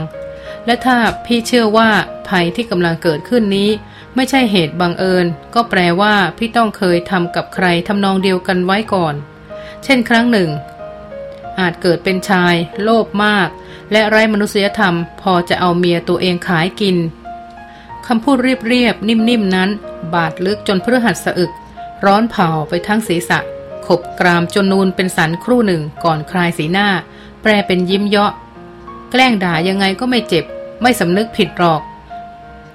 [0.66, 1.90] และถ้าพี่เชื่อว่า
[2.30, 3.70] ภัยที่กำลังเกิดขึ้นนี้
[4.16, 9.16] ไม่ใช่เหตุบังเอิญ ก็แปลว่าพี่ต้องเคยทำกับใครทำนองเดียวกันไว้ก่อน
[9.84, 10.50] เช่นครั้งหนึ่ง
[11.60, 13.50] อาจเกิดเป็นชาย โลภมาก
[13.92, 16.98] และไร้มนุษยธรรม พอจะเอาเมียตัวเองขายกิน
[18.08, 19.70] คำพูดเรียบๆนิ่มๆนั้น
[20.14, 21.52] บาดลึกจนเพื่อหัดสะอึก
[22.06, 23.40] ร้อนเผาไปทั้งศีรษะ
[23.88, 26.88] ขบกรามจนนูนเป็นสันครู่หนึ่งก่อนคลายสีหน้า
[27.42, 28.32] แปลเป็นยิ้มเยาะ
[29.12, 30.46] แกล้งด่ายังไงก็ไม่เจ็บ
[30.82, 31.82] ไม่สำนึกผิดหรอก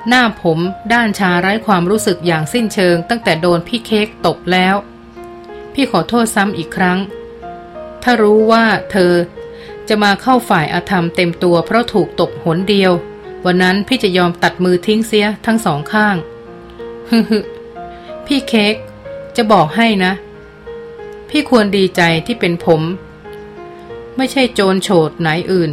[0.08, 0.58] หน้าผม
[0.92, 4.74] ด้านชาไร้ความรู้สึกอย่างสิ้นเชิง ตั้งแต่โดนพี่เค้กตบแล้ว
[5.74, 6.98] พี่ขอโทษซ้ำอีกครั้ง
[8.02, 9.12] ถ้ารู้ว่าเธอ
[9.88, 12.92] จะมาเข้าฝ่ายอาธรรมเต็มตัวเพราะถูกตบหนเดียว
[13.44, 16.16] วันนั้นพี่จะยอมตัดมือทิ้งเสียทั้งสองข้าง
[17.10, 17.40] ฮึฮึ
[18.26, 18.74] พี่เค้ก
[19.36, 20.12] จะบอกให้นะ
[21.30, 22.82] พี่ควรดีใจที่เป็นผม
[24.16, 25.70] ไม่ใช่โจรโฉดไหนอื่น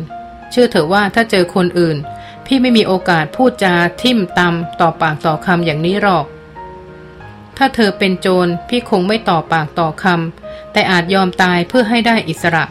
[0.52, 1.98] เชื่อเถอะว่าถ้าเจอคนอื่น
[2.46, 6.26] พี่ไม่มีโอกาสพูดจาทิ่มตำต่อปากต่อคำอย่างนี้หรอก
[7.58, 12.66] ถ้าเธอเป็นโจรพี่คงไม่ต่อปากต่อคำแต่อาจยอมตายเพื่อให้ได้อิสระ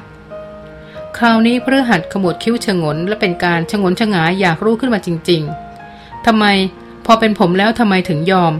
[1.18, 5.42] คราวนี้เพื่อหัดขมวดคิ้วชงน และเป็นการชงนชงายอยากรู้ขึ้นมาจริง
[5.84, 6.44] ๆทำไม
[7.06, 8.52] พอเป็นผมแล้วทำไมถึงยอม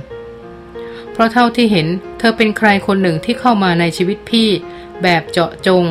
[1.14, 1.86] เพราะเท่าที่เห็น
[2.18, 4.48] เธอเป็นใครคนหนึ่งที่เข้ามาในชีวิตพี่
[5.02, 5.84] แบบเจาะจง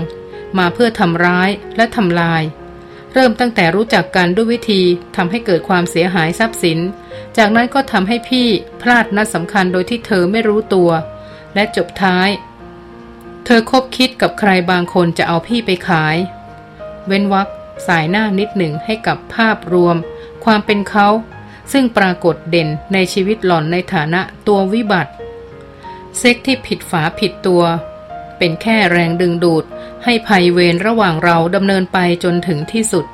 [0.58, 2.44] มาเพื่อทำร้ายและทำลาย
[3.14, 4.82] เริ่มตั้งแต่รู้จักกันด้วยวิธี
[5.16, 6.80] ทำให้เกิดความเสียหายทรัพย์สิน
[7.38, 8.48] จากนั้นก็ทำให้พี่
[8.82, 10.90] พลาดนัดสำคัญโดยที่เธอไม่รู้ตัว
[11.56, 12.30] และจบท้าย
[13.46, 16.16] เธอคบคิดกับใครบางคนจะเอาพี่ไปขาย
[17.08, 17.48] เว้นวัก
[17.88, 19.96] สายหน้านิดหนึ่งให้กับภาพรวม
[20.46, 21.08] ความเป็นเขา
[21.74, 25.12] ซึ่งปรากฏเด่นในชีวิตหล่อนในฐานะตัววิบัติ
[26.18, 27.64] เซ็กที่ผิดฝาผิดตัว
[28.38, 29.64] เป็นแค่แรงดึงดูด
[30.04, 33.06] ให้ภัยเวรระหว่างเราดำเนินไปจนถึงที่สุด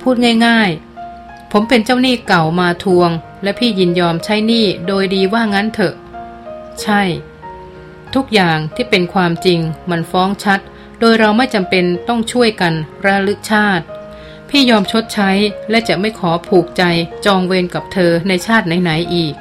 [0.00, 0.16] พูด
[0.46, 3.10] ง่ายๆ ผมเป็นเจ้าหนี้เก่ามาทวง
[3.42, 5.94] และพี่ยินยอมใช้หนี้โดยดีว่างั้นเถอะ
[6.80, 7.02] ใช่
[8.14, 10.60] ทุกอย่างที่เป็นความจริงมันฟ้องชัด
[11.00, 13.84] โดยเราไม่จำเป็นต้องช่วยกันระลึกชาติ
[14.54, 15.30] พี่ยอมชดใช้
[15.70, 16.82] และจะไม่ขอผูกใจ
[17.26, 19.34] จองเวรกับเธอในชาติไหนๆอีก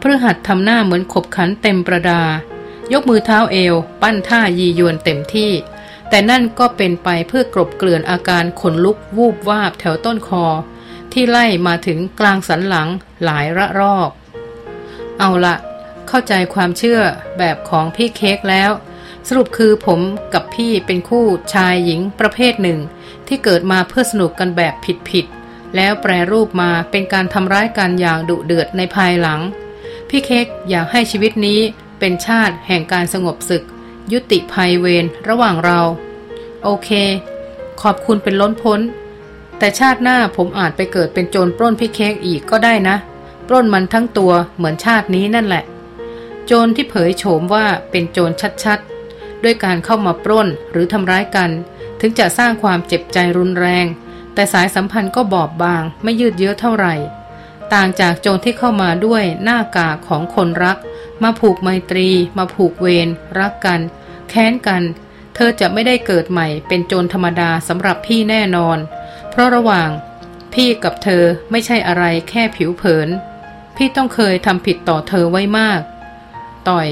[0.00, 2.22] พฤหัสทำหน้าเหมือนขบขันเต็มประดา
[2.92, 5.50] ยกมือเท้าเอว ปั้นท่ายียวนเต็มที่
[6.08, 10.44] แต่นั่นก็เป็นไปเพื่อกลบเกลื่อนอาการขนลุกวูบวาบแถวต้นคอ
[11.12, 12.88] ที่ไล่มาถึงกลางสันหลัง
[13.24, 14.10] หลายระรอบ
[15.18, 15.56] เอาละ
[16.08, 17.00] เข้าใจความเชื่อ
[17.38, 18.70] แบบของพี่เค้กแล้ว
[19.28, 20.00] สรุปคือผม
[20.34, 21.24] กับพี่เป็นคู่
[21.54, 22.80] ชายหญิงประเภทหนึ่ง
[23.34, 24.74] ที่เกิดมาเพื่อสนุกกันแบบ
[25.10, 29.40] ผิดๆแล้วแปรรูปมาเป็นการทำร้ายกันอย่างดุเดือดในภายหลัง
[30.08, 31.60] พี่เค้กอยากให้ชีวิตนี้
[31.98, 33.62] เป็นชาติแห่งการสงบศึก
[34.12, 35.80] ยุติภัยเวรระหว่างเรา
[36.62, 36.90] โอเค
[37.82, 38.80] ขอบคุณเป็นล้นพ้น
[39.58, 42.96] แต่ชาติหน้าผมอาจไปเกิดเป็นโจรปล้นพี่เค้กอีกก็ได้นะ
[43.48, 45.64] ปล้นมันทั้งตัวเหมือนชาตินี้นั่นแหละ
[46.46, 48.30] โจรที่เผยโฉมว่าเป็นโจร
[48.64, 51.50] ชัดๆ ด้วยการเข้ามาปล้นหรือทำร้ายกัน
[52.04, 53.86] ถึงจะสร้างความเจ็บใจรุนแรง
[54.34, 56.94] แต่สายสัมพันธ์ก็บอบบาง ไม่ยืดเยื้อเท่าไหร่
[57.72, 60.78] ต่างจากโจรที่เข้ามาด้วยหน้ากากของคนรัก
[61.22, 63.80] มาผูกไมตรี มาผูกเวรรักกัน
[64.28, 64.82] แค้นกัน
[65.34, 68.78] เธอจะไม่ได้เกิดใหม่เป็นโจรธรรมดาสำหรับพี่แน่นอน
[69.30, 69.88] เพราะระหว่าง
[70.54, 73.08] พี่กับเธอไม่ใช่อะไรแค่ผิวเผิน
[73.76, 75.80] พี่ต้องเคยทำผิดต่อเธอไว้มาก
[76.68, 76.86] ต่อย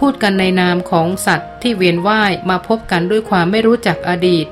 [0.00, 4.46] พูดกันในนามของสัตว์ที่เวียนว่ายมาพบกันด้วยความไม่รู้จักอดีต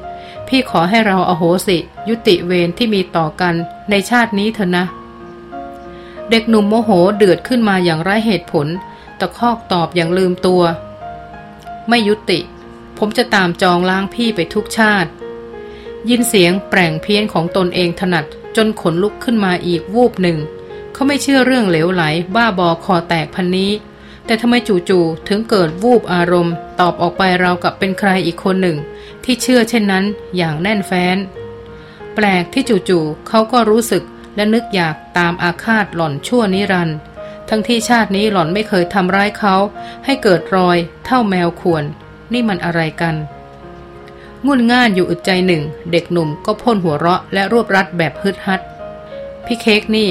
[0.48, 3.54] พี่ขอให้เราอโหสิ ยุติเวรที่มีต่อกัน
[3.90, 4.84] ในชาตินี้เถอะนะ
[6.30, 8.66] เด็กหนุ่มโมโหเดือดขึ้นมาอย่างไร้เหตุผล
[9.20, 10.62] ตะคอกตอบอย่างลืมตัว
[11.88, 12.40] ไม่ยุติ
[12.98, 15.10] ผมจะตามจองล้างพี่ไปทุกชาติ
[16.08, 18.24] ยินเสียงแปลงเพี้ยนของตนเองถนัด
[18.56, 20.38] จนขนลุกขึ้นมาอีกวูบหนึ่ง
[20.92, 22.02] เขาไม่เชื่อเรื่องเหลวไหล
[22.34, 23.70] บ้าบอคอแตกพันนี้
[24.28, 28.78] แต่ทำไมจู่ๆถึงเกิดวูบอารมณ์ ตอบออกไปเรากับเป็นใครอีกคนหนึ่ง
[29.24, 30.04] ที่เชื่อเช่นนั้น
[30.36, 31.16] อย่างแน่นแฟ้น
[32.14, 34.02] แปลกที่จู่ๆเขาก็รู้สึก
[34.36, 36.98] และนึกอยากตามอาฆาตหล่อนชั่วนิรันดร์
[37.48, 39.54] ทั้งที่ชาตินี้หล่อนไม่เคยทำร้ายเขา
[40.04, 41.84] ให้เกิดรอย เท่าแมวข่วน
[42.32, 43.14] นี่มันอะไรกัน
[44.46, 45.62] งุนง่านอยู่อึดใจหนึ่ง
[45.92, 48.60] เด็กหนุ่มก็พ่นหัวเราะและรวบรัดแบบฮึดฮัด
[49.46, 50.10] พี่เค้กนี่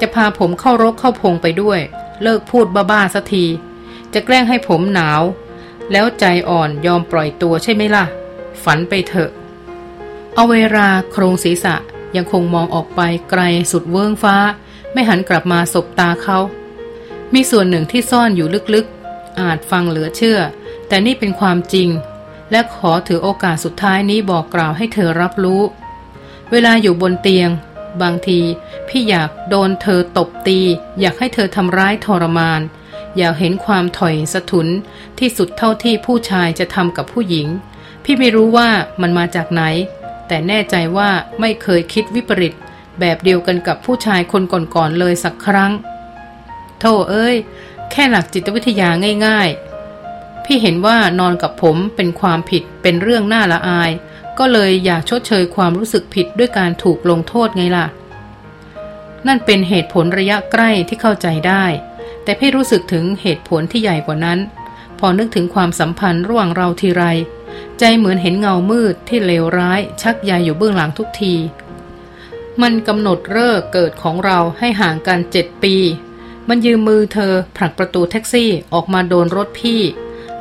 [0.00, 1.80] จะพาผมเข้ารกเข้าพงไปด้วย
[2.22, 3.44] เลิกพูดบ้าๆสักที
[4.14, 5.22] จะแกล้งให้ผมหนาว
[5.92, 8.04] แล้วใจอ่อนยอมปล่อยตัวใช่ไหมล่ะ
[8.64, 9.30] ฝันไปเถอะ
[10.34, 11.74] เอาเวลาโครงศีรษะ
[12.16, 13.00] ยังคงมองออกไป
[13.30, 14.36] ไกลสุดเวิ้งฟ้า
[14.92, 16.38] ไม่หันกลับมาสบตาเขา
[17.34, 20.38] มีส่วนหนึ่งที่ซ่อนอยู่ลึกๆ อาจฟังเหลือเชื่อ
[20.88, 21.88] แต่นี่เป็นความจริง
[22.50, 25.62] และขอถือโอกาสสุดท้ายนี้บอกกล่าวให้เธอรับรู้
[26.52, 27.50] เวลาอยู่บนเตียง
[28.02, 28.40] บางที
[28.88, 30.60] พี่อยากโดนเธอตบตี
[31.00, 32.60] อยากให้เธอทำร้ายทรมาน
[33.16, 34.68] อยากเห็นความถอยสะทุน
[35.18, 37.48] ที่สุดเท่าที่ผู้ชายจะทำกับผู้หญิง
[38.04, 38.68] พี่ไม่รู้ว่า
[39.02, 39.62] มันมาจากไหน
[40.28, 42.54] แต่แน่ใจว่าไม่เคยคิดวิปริต
[43.00, 45.72] แบบเดียวกันกับผู้ชายคนก่อนๆเลยสักครั้ง
[46.78, 47.36] โธ่เอ้ย
[47.90, 48.88] แค่หลักจิตวิทยา
[49.26, 49.48] ง่าย
[49.98, 53.90] ๆ พี่เห็นว่านอนกับผมเป็นความผิดเป็นเรื่องน่าละอาย
[54.38, 57.86] ก็เลยอยากชดเชยความรู้สึกผิดด้วยการถูกลงโทษไงล่ะ
[59.26, 61.64] นั่นเป็นเหตุผลระยะใกล้ที่เข้าใจได้
[62.24, 64.38] แต่พี่รู้สึกถึงเหตุผลที่ใหญ่กว่านั้น
[64.98, 67.04] พอนึกถึงความสัมพันธ์ระหว่างเราทีไร
[67.78, 71.34] ใจเหมือนเห็นเงามืดที่เลวร้าย ชักใยอยู่เบื้องหลังทุกที
[72.62, 75.74] มันกำหนดเลิกเกิดของเราให้ห่างกันเจ็ดปี
[76.48, 79.80] มันยืมมือเธอผลักประตูแท็กซี่ออกมาโดนรถพี่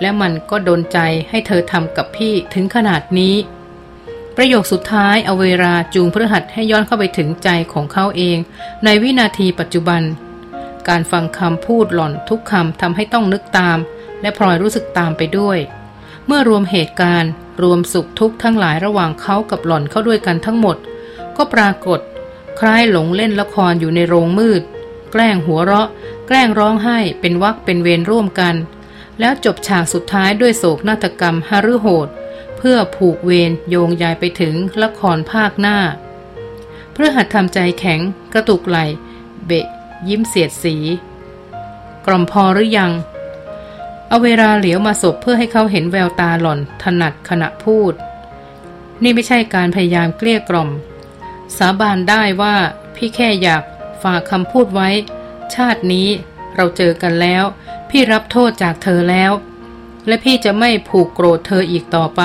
[0.02, 3.36] และมันก็โดนใจให้เธอทำกับพี่ถึงขนาดนี้
[4.38, 8.38] ประโยคสุดท้ายเอาเวลาจูงพฤหัสให้ย้อนเข้าไปถึงใจของเขาเอง
[8.84, 10.02] ในวินาทีปัจจุบัน
[10.88, 13.78] การฟังคำพูดหล่อนทุกคำทำให้ต้องนึกตาม
[14.22, 15.58] และพลอยรู้สึกตามไปด้วย
[16.28, 17.32] เมื่อรวมเหตุการณ์
[17.64, 20.78] รวมสุขทุกข์ทั้งหลายระหว่างเขากับหล่อนเข้าด้วยกันทั้งหมด
[21.38, 22.00] ก็ปรากฏ
[22.60, 24.62] คล้ายหลงเล่นละครอยู่ในโรงมืด
[25.12, 25.88] แกล้งหัวเราะ
[26.28, 28.56] แกล้งร้องไห้เป็นวักเป็นเวรร่วมกัน
[29.20, 32.08] แล้วจบฉากสุดท้ายด้วยโศกนาฏกรรมฮารุโหด
[32.68, 35.78] พื่อผูกเวรโยงยายไปถึงละครภาคหน้า
[36.94, 38.00] เพื่อหัดทำใจแข็ง
[38.34, 38.78] กระตุกไหล
[39.46, 39.68] เบะ
[40.08, 40.76] ยิ้มเสียดสี
[42.06, 42.92] กล่อมพอหรือยัง
[44.08, 47.94] เอาเวลาเหลียวมาศพเพื่อให้เขาเห็นแววตาหล่อนถนัดขณะพูด
[49.04, 50.70] นี่ไม่ใช่การพยายามเกลี้ยกล่อม
[51.58, 52.56] สาบานได้ว่า
[52.96, 53.64] พี่แค่อยาก
[54.04, 54.90] ฝากคำพูดไว้
[55.56, 56.08] ชาตินี้
[56.56, 57.44] เราเจอกันแล้ว
[57.90, 59.32] พี่รับโทษจากเธอแล้ว
[60.08, 62.22] และพี่จะไม่ผูกโกรธเธออีกต่อไป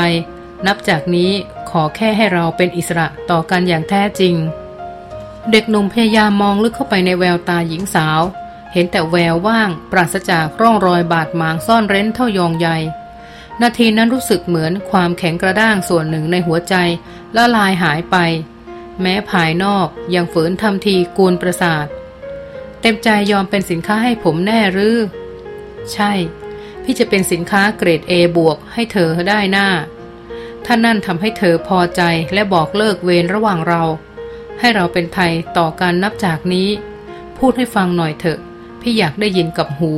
[0.67, 1.31] นับจากนี้
[1.71, 4.35] ขอแค่ให้เราเป็นอิสระต่อกันอย่างแท้จริง
[5.51, 8.21] เด็กหนุ่มพยายามมองลึกเข้าไปในแววตาหญิงสาว
[8.73, 12.79] เห็นแต่แววว่างปราศจากร่องรอยบาดหมางซ่อนเร้นเท่ายองใหญ่
[13.62, 16.75] นาทีนั้นรู้สึกเหมือนความแข็งกระด้างส่วนหนึ่งในหัวใจ
[17.37, 18.17] ละลายหายไป
[19.01, 21.87] แม้ภายนอกยังฝืนทำทีกูลประสาท
[22.81, 24.97] เต็มใจยอมเป็นสินค้าให้ผมแน่หรือ
[25.93, 26.12] ใช่
[26.90, 29.68] พี่จะเป็นสินค้าเกรด A บวกให้เธอได้หน้า
[30.64, 32.03] ท่านนั่นทำให้เธอพอใจ
[32.35, 33.83] และบอกเลิกเวรระหว่างเรา
[34.61, 36.68] ให้เราเป็นไทยต่อการนับจากนี้
[37.38, 38.38] พูดให้ฟังหน่อยเถอะ
[38.83, 39.92] พี่อยากได้ยินกับหู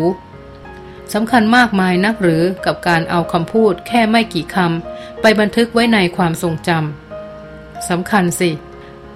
[1.14, 8.50] สำคัญมากมายนักหรือกับการเอาคำพูดแค่ไม่กี่คำไปบันทึกไว้ในความทรงจำสำคัญสิ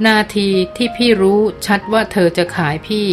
[0.06, 3.06] นาทีที่พี่รู้ชัดว่าเธอจะขายพี่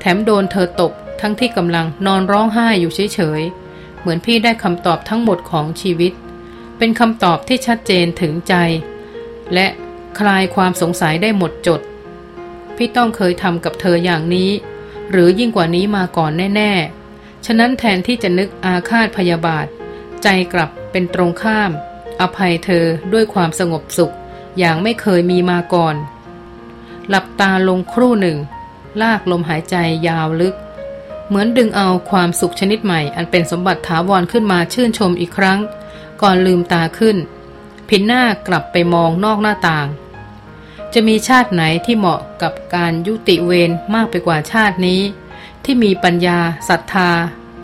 [0.00, 3.67] แถมโดนเธอตบทั้งที่กำลังนอนร้องไห้อยู่เฉยๆ
[4.00, 6.12] เหมือนพี่ได้คำตอบทั้งหมดของชีวิต
[6.78, 8.54] เป็นคำตอบที่ชัดเจนถึงใจ
[9.54, 9.66] และ
[10.18, 11.80] คลายความสงสัยได้หมดจด
[12.76, 14.50] พี่ต้องเคยทำกับเธออย่างนี้
[15.10, 16.72] หรือยิ่งกว่านี้มาก่อนแน่
[17.10, 19.66] ๆ ฉะนั้นแทนที่จะนึกอาฆาตพยาบาท
[20.22, 21.70] ใจกลับเป็นตรงข้าม
[22.20, 24.14] อภัยเธอด้วยความสงบสุข
[24.58, 25.96] อย่างไม่เคยมีมาก่อน
[27.08, 28.38] หลับตาลงครู่หนึ่ง
[29.02, 29.76] ลากลมหายใจ
[30.08, 30.54] ยาวลึก
[31.28, 35.58] เหมือนดึงเอาความสุขชนิดใหม่ อันเป็นสมบัติถาวรขึ้นมาชื่นชมอีกครั้ง
[36.22, 37.16] ก่อนลืมตาขึ้น
[37.88, 39.86] พินหน้ากลับไปมองนอกหน้าต่าง
[40.94, 45.00] จะมีชาติไหนที่เหมาะกับการยุติเวรมากไปกว่าชาตินี้
[45.64, 46.38] ที่มีปัญญา
[46.68, 47.10] ศรัทธา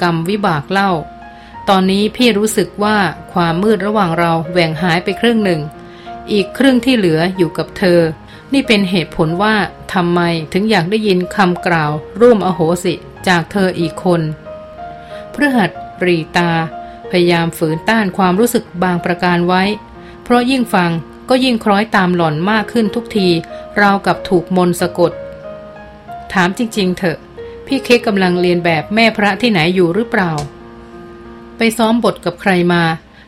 [0.02, 0.90] กรรมวิบากเล่า
[1.68, 2.96] ตอนนี้พี่รู้สึกว่า
[3.32, 5.60] ความมืดระหว่างเราแหว่งหายไปครึ่งหนึ่ง
[6.32, 8.00] อีกครึ่งที่เหลืออยู่กับเธอ
[8.52, 9.54] นี่เป็นเหตุผลว่า
[9.92, 10.20] ทำไม
[10.52, 12.94] ถึงอยากได้ยินคำกล่าว ร่วมอโหสิ
[13.28, 14.22] จากเธออีกคน
[15.32, 15.70] พฤหัส
[16.06, 16.50] รีตา
[17.10, 19.62] พยายามฝืนต้านความรู้สึกบางประการไว้
[20.24, 20.90] เพราะยิ่งฟัง
[21.28, 23.28] ก็ยิ่งคล้อยตามหล่อนมากขึ้นทุกที
[23.80, 25.12] ราวกับถูกมนสะกด
[26.32, 27.18] ถามจริงๆเถอะ
[27.66, 30.32] พี่เค้กกำลังเรียนแบบแม่พระที่ไหนอยู่หรือเปล่า
[31.56, 32.82] ไปซ้อมบทกับใครมา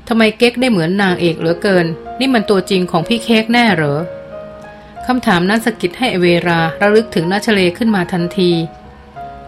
[0.09, 1.87] ทำไมเก๊กได้เหมือนนางเอกเหลือเกิน
[2.21, 3.99] นี่มันตัวจริงของพี่เค้กแน่เหรอ
[5.07, 8.51] คำถามนั้นสะกิดให้เวราระลึกถึงนาชเลขึ้นมาทันที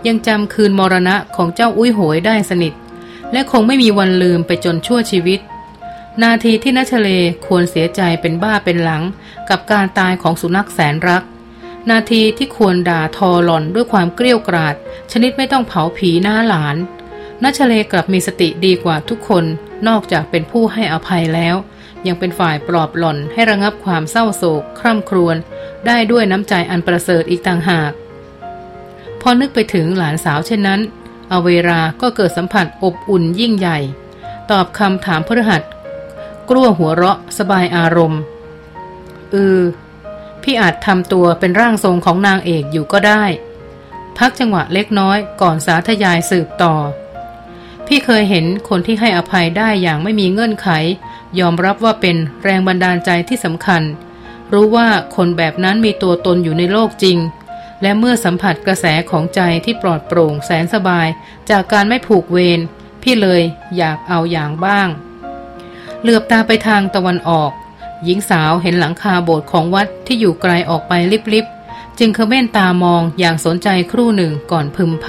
[0.07, 2.73] ยังจำคืนมรณะของเจ้าอุ้ยโหยได้สนิท
[3.33, 5.41] และคงไม่มีวันลืมไปจนชั่วชีวิต
[6.23, 7.09] นาทีที่นัชเล
[7.47, 9.03] ควรเสียใจเป็นบ้าเป็นหลัง
[9.49, 11.23] กับการตายของสุนัขแสนรัก
[11.91, 14.75] นาทีที่ควรด่าทอหล่อนด้วยความเกลี้ยกราด
[15.13, 16.77] ชนิดไม่ต้องเผาผีหน้าหลาน
[17.43, 19.45] นัชเลกลับมีสติดีกว่าทุกคน
[19.89, 21.57] นอกจากเป็นผู้ให้อภัยแล้ว
[22.07, 25.37] ยังเป็นฝ่ายปลอบหล่อนให้ระงับความเศร้าโศก คร่ำครวญ
[25.87, 27.93] ได้ด้วยน้ำใจอันประเสริฐอีกต่างหาก
[29.21, 30.81] พอนึกไปถึงหลานสาวเช่นนั้น
[31.31, 33.79] อเวราก็เกิดสัมผัสอบอุ่นยิ่งใหญ่
[34.51, 35.63] ตอบคำถามพฤหัส
[36.51, 38.21] กลัวหัวเราะสบายอารมณ์
[39.31, 39.61] เออ
[40.43, 43.25] พี่อาจทำตัวเป็นร่างทรงของนางเอกอยู่ก็ได้
[44.19, 46.75] พักจังหวะเล็กน้อยก่อนสาธยายสืบต่อ
[47.87, 50.69] พี่เคยเห็นคนที่ให้อภัยได้อย่างไม่มีเงื่อนไข
[51.41, 53.83] ยอมรับว่าเป็นแรงบันดาลใจที่สำคัญ
[54.53, 57.19] รู้ว่าคนแบบนั้นมีตัวตนอยู่ในโลกจริง
[57.83, 61.09] และเมื่อสัมผัสกระแสของใจที่ปลอดโปร่งแสนสบาย
[61.51, 62.61] จากการไม่ผูกเวร
[63.03, 63.43] พี่เลย
[63.77, 64.89] อยากเอาอย่างบ้าง
[66.03, 67.53] เหลือบตาไปทางตะวันออก
[68.05, 70.93] หญิงสาวเห็นหลังคาโบสถ์ของวัดที่อยู่ไกลออกไป
[71.35, 75.07] ลิบๆ จึงเขม่นตามองอย่างสนใจครู่หนึ่งก่อนพึมพ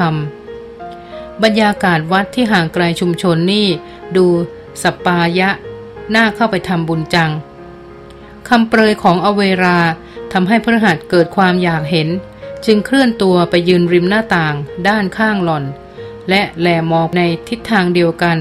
[0.69, 3.67] ำบรรยากาศวัดที่ห่างไกลชุมชนนี่
[4.15, 4.25] ดู
[4.83, 5.49] สปายะ
[6.15, 7.31] น่าเข้าไปทำบุญจัง
[8.49, 9.79] คำเปรยของอเวรา
[10.33, 12.07] ทำให้พระหัตเกิดความอยากเห็น
[12.65, 14.55] จึงเคลื่อนตัวไปยืนริมหน้าต่าง
[14.87, 15.63] ด้านข้างหล่อน
[16.29, 18.37] และแลมองในทิศทางเดียวกัน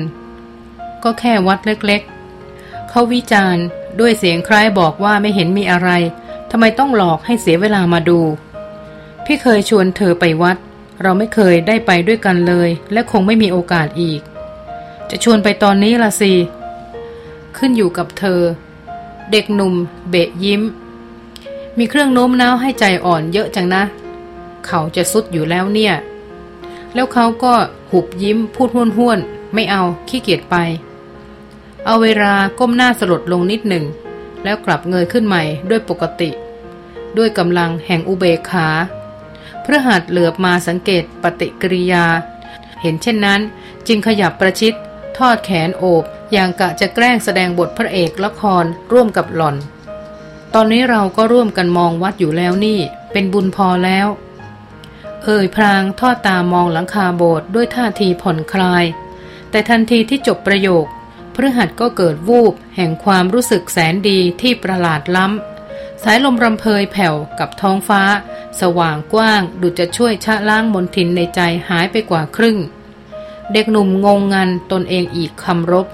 [1.02, 3.64] ก็แค่วัดเล็กๆ เขาวิจารณ์
[4.00, 5.90] ด้วยเสียงคล้ายบอกว่าไม่เห็นมีอะไร
[6.50, 8.20] ทำไมต้องหลอกให้เสียเวลามาดู
[9.24, 10.56] พี่เคยชวนเธอไปวัด
[11.02, 14.20] เราไม่เคยได้ไปด้วยกันเลย และคงไม่มีโอกาสอีก
[15.10, 16.32] จะชวนไปตอนนี้ละสิ
[17.56, 18.40] ขึ้นอยู่กับเธอ
[19.30, 19.74] เด็กหนุ่ม
[20.10, 20.62] เบะยิ้ม
[21.78, 23.82] มีเครื่องโน้มน้าวให้ใจอ่อนเยอะจังนะ
[24.68, 25.94] เขาจะสุดอยู่แล้วเนี่ย
[26.94, 27.54] แล้วเขาก็
[27.90, 29.18] หุบยิ้มพูดห้วนห้วน
[29.54, 30.56] ไม่เอาขี้เกียจไป
[31.86, 33.84] เอาเวลาก้มหน้าสลดลงนิดหนึ่ง
[34.44, 36.30] แล้วกลับเงยขึ้นใหม่ด้วยปกติ
[37.16, 38.68] ด้วยกำลังแห่งอุเบกขา
[39.64, 42.04] พระหัตเหลือบมาสังเกตปฏิกิริยา
[42.82, 43.40] เห็นเช่นนั้น
[43.86, 44.74] จึงขยับประชิด
[45.18, 49.56] ทอดแขนโอบอย่างกะจะแกล้งแสดงบทพระเอกละครร่วมกับหล่อน
[50.54, 52.78] ตอนนี้เราก็ร่วมกันมองวัดอยู่แล้วนี่
[53.12, 54.06] เป็นบุญพอแล้ว
[55.24, 58.84] เอ่ยพรางทอดตามองหลังคาโบสถ์ด้วยท่าทีผ่อนคลาย
[59.50, 60.86] แต่ทันทีที่จบประโยค
[61.34, 68.02] พระหัตก็เกิดวูบแห่งความรู้สึกแสนดีที่ประหลาดล้ำ สายลมรำเพยแผ่วกับท้องฟ้า
[68.60, 72.58] สว่างกว้างดูจะช่วยชะล้างมนทินในใจหายไปกว่าครึ่ง
[73.52, 75.86] เด็กหนุ่มงงงันตนเองอีกคำรบ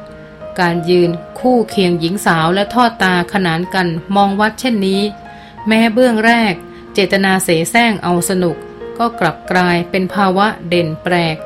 [0.61, 1.11] การยืน
[1.41, 5.03] คู่เคียงหญิงสาวและทอดตาขนานกันมองวัดเช่นนี้
[5.67, 6.55] แม้เบื้องแรก
[6.95, 8.57] เจตนาเสแสร้งเอาสนุก
[8.99, 11.37] ก็กลับกลายเป็นภาวะเด่นแปลก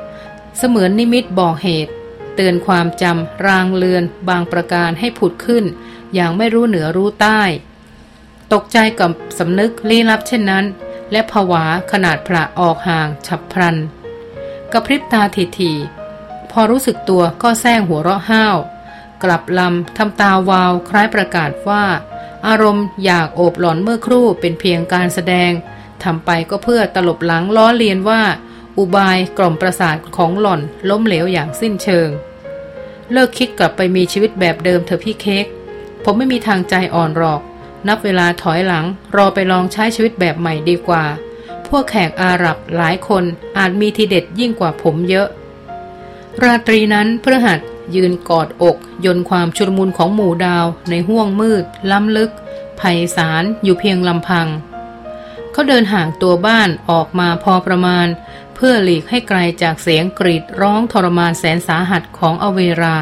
[0.57, 1.93] เสมือนนิมิตบอกเหตุ
[2.35, 5.65] เตือนความจำรางเลือนบางประการให้ผุดขึ้น
[6.13, 7.41] อย่างไม่รู้เหนือรู้ใต้
[8.53, 10.65] ตกใจกับสำนึกลี้ลับเช่นนั้น
[11.11, 13.77] และผวาขนาดพระออกห่างฉับพลัน
[14.71, 15.73] กระพริบตาทีที
[16.51, 18.57] พอรู้สึกตัวก็แซงหัวเราะห้าว
[19.23, 21.83] กลับลำทำตาวาวคล้ายประกาศว่า
[22.47, 25.51] อารมณ์อยากโอบหลอนเมื่อครู่เป็นเพียงการแสดง
[26.03, 28.21] ทำไปก็เพื่อตลบหลังล้อเลียนว่า
[28.77, 32.09] อุบายกล่อมประสาทของหล่อนล้มเหลวอย่างสิ้นเชิง
[33.11, 35.45] เลิกคิดกลับไปมีชีวิตแบบเดิมเถอะพี่เค้ก
[36.03, 37.41] ผมไม่มีทางใจอ่อนหรอก
[37.87, 38.85] นับเวลาถอยหลัง
[39.15, 41.03] รอไปลองใช้ชีวิตแบบใหม่ดีกว่า
[41.67, 43.23] พวกแขกอาหรับหลายคน
[43.57, 45.27] อาจมีทีเด็ดยิ่งกว่าผมเยอะ
[46.43, 47.59] ราตรีนั้นพระหัส
[47.95, 52.31] ยืนกอดอก ยนความชุลมุนของหมู่ดาวในห้วงมืด ล้ำลึก
[52.77, 52.81] ไพ
[53.15, 54.47] ศาลอยู่เพียงลำพัง
[55.59, 58.07] เขาเดินห่างตัวบ้านออกมาพอประมาณ
[58.55, 62.97] เพื่อหลีกให้ไกลจากเสียงกรีดร้องทรมานแสนสาหัสของอเวรา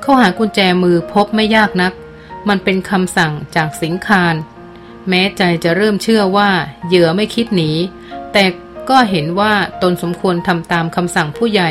[0.00, 1.92] เขาหากุญแจมือพบไม่ยากนัก
[2.48, 4.34] มันเป็นคำสั่งจากสิงคาร
[5.08, 6.50] แม้ใจจะเริ่มเชื่อว่า
[6.86, 7.70] เหยื่อไม่คิดหนี
[8.32, 8.44] แต่
[8.90, 11.70] ก็เห็นว่าตนสมควรทำตามคำสั่งผู้ใหญ่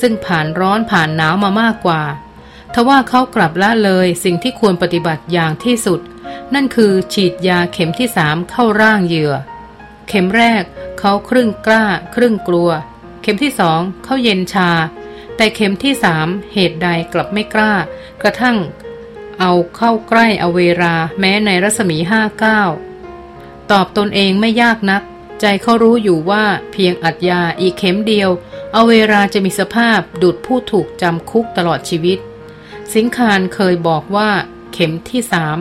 [0.00, 2.02] ซึ่งผ่านร้อนผ่านหนาวมามากกว่า
[2.74, 6.00] ทว่าเขากลับละเลยสิ่งที่ควรปฏิบัติอย่างที่สุด
[6.54, 9.32] นั่นคือฉีดยาเข็มที่สามเข้าร่างเหยื่อ
[10.08, 10.62] เข็มแรก
[10.98, 11.84] เขาครึ่งกล้า
[12.14, 12.70] ครึ่งกลัว
[13.22, 14.70] เข็มที่สองเขาเย็นชา
[15.36, 17.72] แต่เข็มที่สามเหตุใดกลับไม่กล้า
[18.22, 18.58] กระทั่ง
[19.40, 22.62] เอาเข้าใกล้อเวราแม้ในรัศมีห้าเก้า
[23.70, 25.02] ตอบตนเองไม่ยากนัก
[25.40, 28.30] ใจเขารู้อยู่ว่าเพียงอัดยาอีกเข็มเดียว
[28.74, 32.18] อเวราจะมีสภาพดุดผู้ถูกจำคุกตลอดชีวิต
[32.94, 34.30] สิงคารเคยบอกว่า
[34.72, 35.56] เข็มที่สาม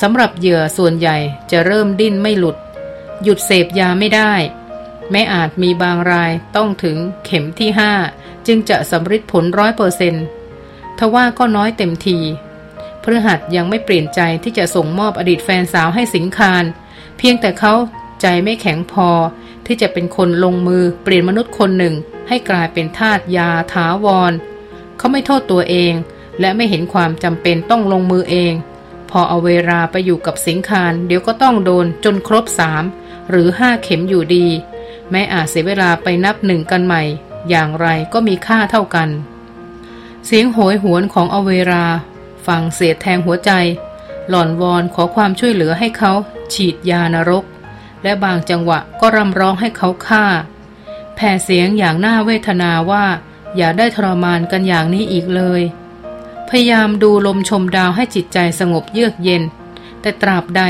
[0.00, 1.16] สำหรับเหยื่อส่วนใหญ่
[1.50, 2.56] จะเริ่มดิ้นไม่หลุด
[3.22, 4.32] หยุดเสพยาไม่ได้
[5.10, 7.92] แม้อาจมีบางรายต้องถึงเข็มที่ห้า
[8.46, 10.24] จึงจะสำฤทธิ์ผลร้อยเปอร์เซนต์
[10.98, 12.18] ทว่าก็น้อยเต็มที
[13.02, 16.64] พฤหัสยังไม่เปลี่ยนใจที่จะส่งมอบอดีตแฟนสาวให้สิงคาร
[17.18, 17.74] เพียงแต่เขา
[18.20, 19.08] ใจไม่แข็งพอ
[19.66, 21.94] ที่จะเป็นคนลงมือเปลี่ยนมนุษย์คนหนึ่ง
[22.28, 24.32] ให้กลายเป็นทาสยาถาวร
[24.98, 25.92] เขาไม่โทษตัวเอง
[26.40, 28.52] และไม่เห็นความจำเป็นต้องลงมือเอง
[29.18, 32.84] อเอาเวลาไปอยู่กับสิงคารเดี๋ยวก็ต้องโดนจนครบสาม
[33.30, 34.46] หรือห้าเข็มอยู่ดี
[35.10, 37.02] แม้อาจเสียเวลาไปนับหนึ่งกันใหม่
[37.50, 39.08] อย่างไรก็มีค่าเท่ากัน
[40.26, 41.86] เสียงโหยหวนของอเวรา
[42.46, 43.50] ฟังเสียดแทงหัวใจ
[44.28, 46.12] หล่อนวอนขอความช่วยเหลือให้เขา
[46.52, 47.44] ฉีดยานรก
[48.02, 50.24] และบางจังหวะก็รำร้องให้เขาฆ่า
[51.14, 53.04] แผ่เสียงอย่างน่าเวทนาว่า
[53.56, 55.62] อย่าได้ทรมานกันอย่างนี้อีกเลย
[56.48, 59.42] พยายามดูลมชมดาวให้จิตใจสงบเยือกเย็น
[60.00, 60.62] แต่ตราบใด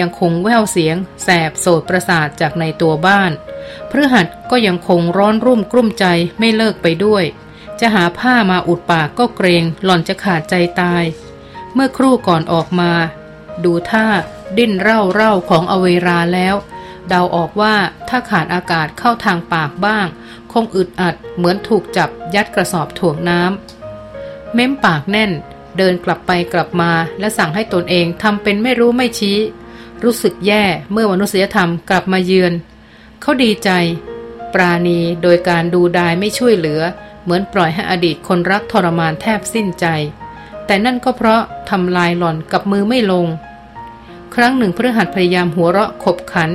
[0.00, 3.32] ยังคงแววเสียง แสบโสดประสาทจากในตัวบ้าน
[3.90, 6.06] พฤหัสก็ยังคงร้อนรุ่มกลุ้มใจ
[6.38, 7.24] ไม่เลิกไปด้วย
[7.80, 11.04] จะหาผ้ามาอุดปากก็เกรงหล่อนจะขาดใจตาย
[11.74, 12.92] เมื่อครู่ก่อนออกมา
[13.64, 14.06] ดูท่า
[14.58, 16.54] ดิ้นเร่าเร่าของอเวราแล้ว
[17.08, 17.74] เดาออกว่า
[18.08, 20.06] ถ้าขาดอากาศเข้าทางปากบ้าง
[20.52, 23.75] คงอึดอัดเหมือนถูกจับยัดกระสอบถ่วงน้ำ
[24.54, 25.30] เม้มปากแน่น
[25.78, 29.38] เดินกลับไปกลับมาและสั่งให้ตนเองทำเป็นไม่รู้ไม่ชี้
[30.04, 32.52] รู้สึกแย่เมื่อมนุษยธรรมกลับมาเยือน
[33.20, 33.70] เขาดีใจ
[34.54, 36.80] ปราณีโดยการดูดายไม่ช่วยเหลือ
[37.22, 39.86] เหมือนปล่อยให้อดีตคนรักทรมานแทบสิ้นใจ
[40.66, 43.26] แต่นั่นก็เพราะทำลายหล่อนกับมือไม่ลง
[44.34, 46.50] ครั้งหนึ่งพฤหัสพยายามหัวเราะขบขัน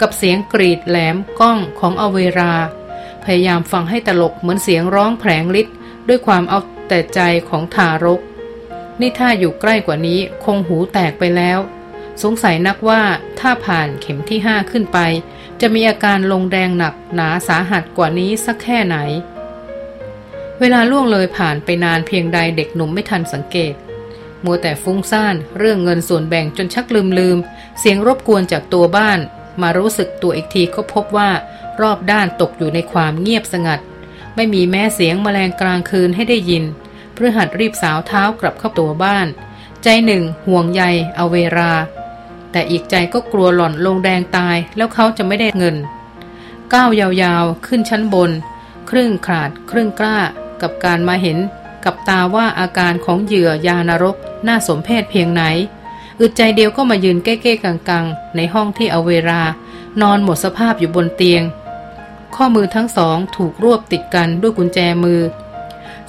[0.00, 2.54] กับเสียงกรีดแหลมก้องของอเวรา
[3.24, 5.74] พยายามฟังให้ตลกเหมือนเสียงร้องแผลงฤทธิ์
[6.08, 8.20] ด้วยความเอา แต่ใจของทารก
[9.00, 11.58] นี่ถ้าอยู่ใกล้กว่านี้คงหูแตกไปแล้ว
[12.22, 13.02] สงสัยนักว่า
[13.40, 14.98] ถ้าผ่านเข็มที่ห้าขึ้นไป
[15.60, 18.96] จะมีอาการลงแดงหนักหนาสาหัสกว่านี้สักแค่ไหน
[20.60, 23.74] เวลาล่วงเลยผ่านไปนานเพียงใดเด็กหนุ่มไม่ทันสังเกต
[24.44, 27.38] มัวแต่ฟุ้งซ่านเรื่องเงินส่วนแบ่งจนชักลืมลืม
[27.78, 29.18] เสียงรบกวนจากตัวบ้าน
[29.62, 31.30] มารู้สึกตัวอีกทีก็พบว่า
[31.80, 33.80] รอบด้านตกอยู่ในความเงียบสงัด
[34.36, 36.64] ไม่มีแม้เสียงแมลงกลางคืนให้ได้ยิน
[37.14, 39.26] เพื่อหัดรีบสาวเท้ากลับเข้าตัวบ้าน
[39.82, 40.82] ใจหนึ่งห่วงใย
[41.16, 41.70] เอาเวลา
[42.52, 45.76] แต่อีกใจก็กลัวหล่อนลงแดงตายแล้วเขาจะไม่ได้เงิน
[46.72, 48.30] ก้าวยาวๆ ขึ้นชั้นบน
[48.90, 50.18] ครึ่งขาด ครึ่งกล้า
[50.62, 51.38] กับการมาเห็น
[51.84, 54.16] กับตาว่าอาการของเหยื่อยานรก
[54.46, 55.42] น่าสมเพชเพียงไหน
[56.20, 59.40] อึดใจเดียวก็มายืนเก้ๆกังๆ ในห้องที่เอาเวลา
[60.02, 61.42] นอนหมดสภาพอยู่บนเตียง
[62.36, 65.20] ข้อมือทั้งสองถูกรวบติดกันด้วยกุญแจมือ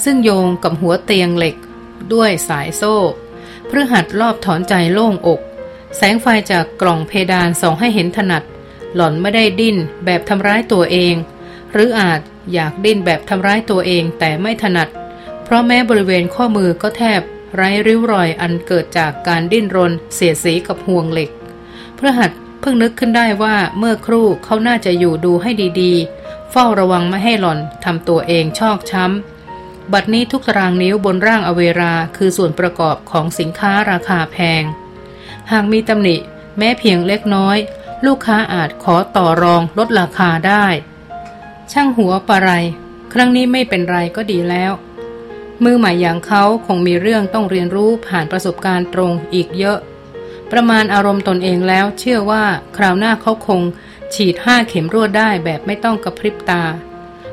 [0.03, 1.55] ซึ่งโยงกับหัวเตียงเหล็ก
[2.13, 2.95] ด้วยสายโซ่
[3.67, 5.39] เพื่อหัดรอบถอนใจโล่งอก
[5.97, 8.43] แสงไฟจากกล่องเพดานส่องให้เห็นถนัด
[8.95, 11.15] หล่อนไม่ได้ดิ้นแบบทำร้ายตัวเอง
[11.71, 12.21] หรืออาจ
[12.53, 14.89] อยากดิ้นแบบทำร้ายตัวเองแต่ไม่ถนัด
[15.43, 17.21] เพราะแม้บริเวณข้อมือก็แทบ
[17.55, 21.29] ไร้ริ้วรอยอันเกิดจากการดิ้นรนเสียสีกับห่วงเหล็ก
[21.95, 22.31] เพื่อหัด
[22.69, 25.51] พิ่งนึกขึ้นได้ว่าเมื่อครู่เขาน่าจะอยู่ดูให้
[25.81, 34.63] ดีๆ เฝ้าระวังไม่ให้หล่อนทำตัวเองชอกช้ำ บัดนี้ทุกตารางนิ้วบนร่างอเวราคือส่วนประกอบของสินค้าราคาแพง
[35.51, 36.15] หากมีตำหนิ
[36.57, 37.57] แม้เพียงเล็กน้อย
[38.05, 40.65] ลูกค้าอาจขอต่อรองลดราคาได้
[41.71, 42.49] ช่างหัวปะไร
[43.13, 44.71] ครั้งนี้ไม่เป็นไรก็ดีแล้ว
[45.63, 49.79] มือใหม่อย่างเขาคงมีเรื่องต้องเรียนรู้ผ่านประสบการณ์ตรงอีกเยอะ
[50.51, 52.43] ประมาณอารมณ์ตนเองแล้ว เชื่อว่า
[52.77, 53.61] คราวหน้าเขาคง
[54.13, 56.63] ฉีดห้าเข็มรวดได้แบบไม่ต้องกระพริบตา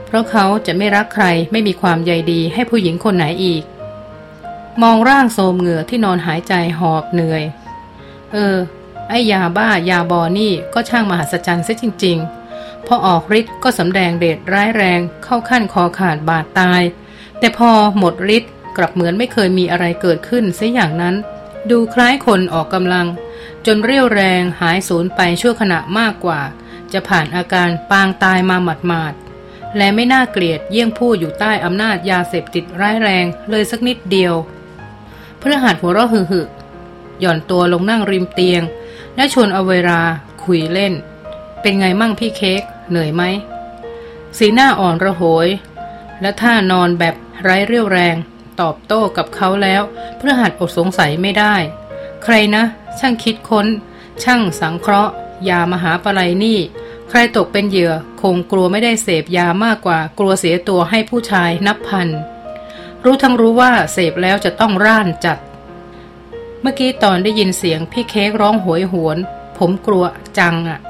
[0.06, 3.62] เพราะเขาจะไม่รักใครไม่มีความใยดีให้ผู้หญิงคนไหนอีก
[4.82, 7.42] มองร่างโสมเหงื่อที่นอนหายใจหอบเหนื่อย
[8.32, 8.56] เออ
[9.08, 12.16] ไอ้ยาบ้ายาบอนี่ก็ช่างมหัศจรรย์ซะจริง
[12.52, 16.82] ๆ พอออกฤทธิ์ก็สำแดงเดชร้ายแรงเข้าขั้นคอขาดบาดตาย
[17.38, 21.14] แต่พอหมดฤทธิ์กลับเหมือนไม่เคยมีอะไรเกิดขึ้นเสียอย่างนั้น
[21.70, 23.06] ดูคล้ายคนออกกำลัง
[23.66, 26.40] จนเรียวแรงหายสูญไปชั่วขณะมากกว่า
[26.92, 34.34] จะผ่านอาการปางตายมาหมาดๆ และไม่น่าเกลียดเยี่ยงผู้อยู่ใต้อำนาจยาเสพติดร้ายแรงเลยสักนิดเดียว
[35.38, 36.24] เพื่อหัดหัวเราะหึ่
[37.20, 38.62] หย่อนตัวลงนั่งริมเตียง
[39.16, 40.00] และชวนเอาเวลา
[40.44, 40.92] คุยเล่น
[41.60, 43.22] เป็นไงมั่งพี่เค้กเหนื่อยไหม
[44.38, 45.48] สีหน้าอ่อนระโหย
[46.20, 48.16] และท่านอนแบบไร้เรี่ยวแรง
[48.60, 49.82] ตอบโต้กับเขาแล้ว
[50.18, 51.54] เพื่อหัดอดสงสัยไม่ได้
[52.24, 52.64] ใครนะ
[52.98, 53.66] ช่างคิดค้น
[54.22, 55.12] ช่างสังเคราะห์
[55.48, 56.58] ยามหาปลายนี่
[57.08, 57.92] ใครตกเป็นเหยื่อ
[58.22, 62.08] คงกลัวไม่ได้เสพยามากกว่า กลัวเสียตัวให้ผู้ชายนับพัน
[63.04, 65.38] รู้ทั้งรู้ว่าเสพแล้วจะต้องร่านจัด
[66.60, 69.18] เมื่อกี้ตอนได้ยินเสียงพี่เค้กร้องหวยหวน
[69.58, 70.04] ผมกลัว
[70.38, 70.80] จังอะ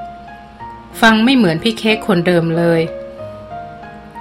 [1.01, 2.81] ฟังไม่เหมือนพี่เค้กคนเดิมเลย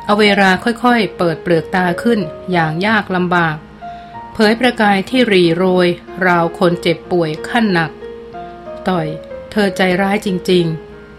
[0.09, 2.21] อาเวลาค่อยๆ เปิดเปลือกตาขึ้น
[2.53, 3.57] อย่างยากลำบาก
[4.33, 5.89] เผยประกายที่รีโรย
[6.27, 7.91] ราวคนเจ็บป่วยขั้นหนัก
[8.89, 9.07] ต่อย
[9.51, 10.65] เธอใจร้ายจริง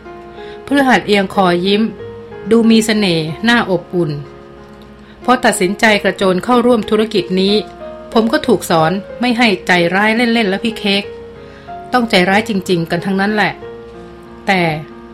[0.03, 1.83] ๆ เพฤหัสเอียงคอยิ้ม
[2.51, 4.11] ดูมีสเสน่ห์น่าอบอุ่น
[5.23, 7.55] พอตัดสินใจกระโจนเข้าร่วมธุรกิจนี้
[8.13, 11.03] ผมก็ถูกสอนไม่ให้ใจร้ายเล่นๆ แล้วพี่เค้ก
[11.93, 13.53] ต้องใจร้ายจริง ๆ กันทั้งนั้นแหละ
[14.47, 14.61] แต่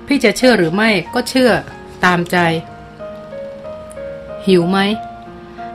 [0.08, 1.52] พี่จะเชื่อหรือไม่ก็เชื่อ
[2.06, 2.38] ตามใจ
[4.48, 4.80] หิวไหม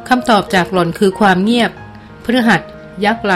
[0.08, 1.70] คำตอบจากหล่อนคือความเงียบ
[2.24, 2.60] พฤหัส
[3.04, 3.34] ยักไหล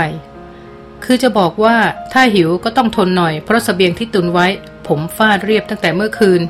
[1.04, 1.76] คือจะบอกว่า
[2.12, 4.46] ถ้าหิวก็ต้องทนหน่อยเพราะสเสบียงที่ตุนไว้
[4.86, 6.40] ผมฟาดเรียบตั้งแต่เมื่อคืน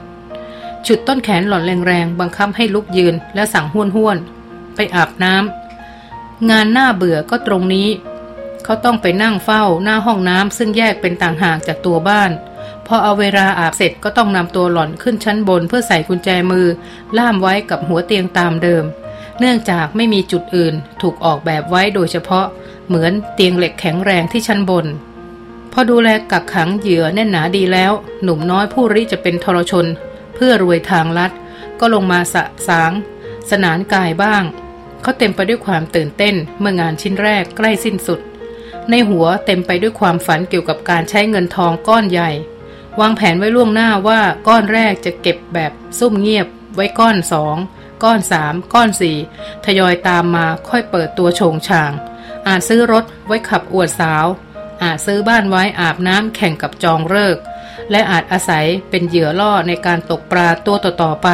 [0.86, 4.16] จุดต้นแขนหล่อนแรงๆบังคับให้ลุกยืนและสั่งห้วนห้วน
[4.74, 7.88] ไปอาบน้ำงานหน้าเบื่อก็ตรงนี้
[8.64, 12.30] เขาต้องไปนั่งเฝ้าหน้าห้องน้ำซึ่งแยกเป็นต่างหากจากตัวบ้าน
[12.92, 16.66] พอเอาเวลาอาบเสร็จก็ต้องนำตัวหล่อนขึ้นชั้นบนเพื่อใส่กุญแจมือ
[17.18, 18.84] ล่ามไว้กับหัวเตียงตามเดิม
[19.38, 22.46] เนื่องจากไม่มีจุดอื่นถูกออกแบบไว้โดยเฉพาะ
[22.86, 24.86] เหมือนเตียงเหล็กแข็งแรงที่ชั้นบน
[25.72, 29.86] พอดูแลกักขังเหยื่อแน่นหนาดีแล้ว หนุ่มน้อยผู้ริจะเป็นทรชน
[30.34, 31.32] เพื่อรวยทางลัด
[31.80, 32.92] ก็ลงมาสะสาง
[33.50, 34.42] สนานกายบ้าง
[35.02, 38.20] เขาเต็มไปด้วยความตื่นเต้นเมื่องานชิ้นแรกใกล้สิ้นสุด
[38.90, 42.30] ในหัวเต็มไปด้วยความฝันเกี่ยวกับการใช้เงินทองก้อนใหญ่
[43.00, 47.56] วางแผนไว้ล่วงหน้าว่าก้อนแรกจะเก็บแบบซุ่มเงียบ ไว้ก้อนสอง
[48.04, 49.16] ก้อนสามก้อนสี่
[49.64, 51.92] ทยอยตามมาค่อยเปิดตัวโฉงช่าง
[52.48, 54.26] อาจซื้อรถไว้ขับอวดสาว
[54.82, 57.36] อาจซื้อบ้านไว้อาบน้ำแข่งกับจองเลิก
[57.90, 61.28] และอาจอาศัยเป็นเหยื่อล่อในการตกปลาตัวต่อๆไป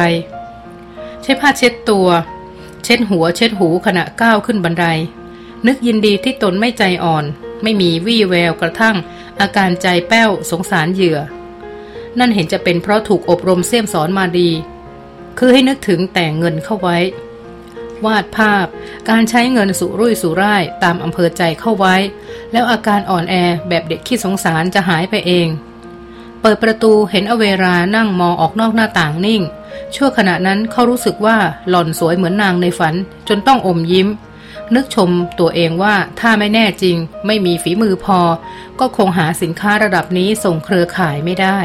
[1.21, 2.07] ใช้ผ้าเช็ดตัว
[2.83, 4.85] เช็ดหัวเช็ดหูขณะก้าวขึ้นบันได
[5.67, 7.25] นึกยินดีที่ตนไม่ใจอ่อน
[7.63, 8.95] ไม่มีวี่แววกระทั่ง
[9.39, 11.19] อาการใจแป้วสงสารเหยื่อ
[12.19, 14.49] นั่นเห็นจะเป็นเพราะถูกอบรมเสี่ยมสอนมาดี
[15.39, 16.97] คือให้นึกถึงแต่งเงินเข้าไว้
[18.05, 18.65] วาดภาพ
[19.09, 21.95] การใช้เงินสุรุ่ยสุร่ายตามอำเภอใจเข้าไว้
[22.51, 23.35] แล้วอาการอ่อนแอ
[23.69, 25.47] แบบเด็กขี้สงสารจะหายไปเอง
[26.41, 29.41] เปิดประตูเห็นอเวรานั่งมองออกนอกหน้าต่างนิ่ง
[29.95, 31.37] ชั่วขณะนั้นเขารู้สึกว่า
[31.69, 32.95] หล่อนสวยเหมือนนางในฝัน
[33.27, 34.07] จนต้องอมยิ้ม
[34.75, 35.09] นึกชม
[35.39, 38.19] ตัวเองว่าถ้าไม่แน่จริง ไม่มีฝีมือพอ
[38.79, 41.59] ก็คงหาสินค้าระดับนี้ส่งเครือข่ายไม่ได้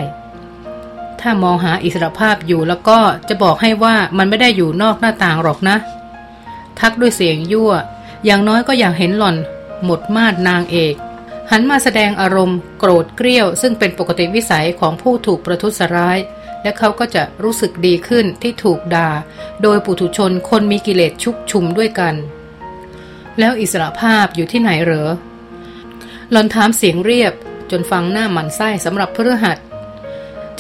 [1.23, 2.99] ถ้ามองหาอิสรภาพอยู่แล้วก็
[3.29, 5.77] จะบอกให้ว่ามันไม่ได้อยู่นอกหน้าต่างหรอกนะ
[6.79, 7.73] ทักด้วยเสียงยั่ว
[8.25, 9.37] อย่างน้อยก็อยากเห็นหล่อน
[9.85, 10.95] หมดมาดนางเอก
[11.51, 16.19] หันมาแสดงอารมณ์ โกรธเกรี้ยว ซึ่งเป็นปกติวิสัยของผู้ถูกประทุษร้าย
[16.63, 19.11] และเขาก็จะรู้สึกดีขึ้นที่ถูกด่า
[19.63, 22.15] โดยปุถุชนคนมีกิเลสชุกชุมด้วยกัน
[23.39, 25.11] แล้วอิสระภาพอยู่ที่ไหนเหรอ
[26.31, 27.33] หลอนถามเสียงเรียบ
[27.71, 29.59] จนฟังหน้าหมันไส้สำหรับเพื่อหัด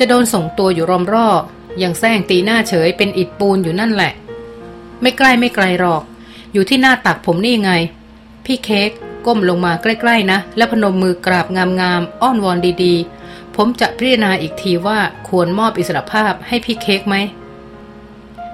[0.04, 1.42] จะโดนส่งตัวอยู่รอมรอบ
[1.78, 4.12] อย่างแซงตีหน้าเฉยเป็นอิดปูนอยู่นั่นแหละ
[5.00, 6.02] ไม่ใกล้ไม่ไกลหรอก
[6.52, 7.70] อยู่ที่หน้าตักผมนี่ไง
[8.44, 8.90] พี่เค้ก
[9.26, 11.46] ก้มลงมาใกล้ๆนะ แล้วพนมมือกราบ
[11.80, 14.98] งามๆอ้อนวอนดีๆ ผมจะพิจารณาอีกทีว่า
[15.28, 17.16] ควรมอบอิสรภาพให้พี่เค้กไหม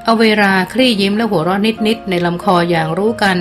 [0.04, 3.38] เอาเวลาคลี่ยิ้มและหัวเราะนิดๆในลำคออย่างรู้กัน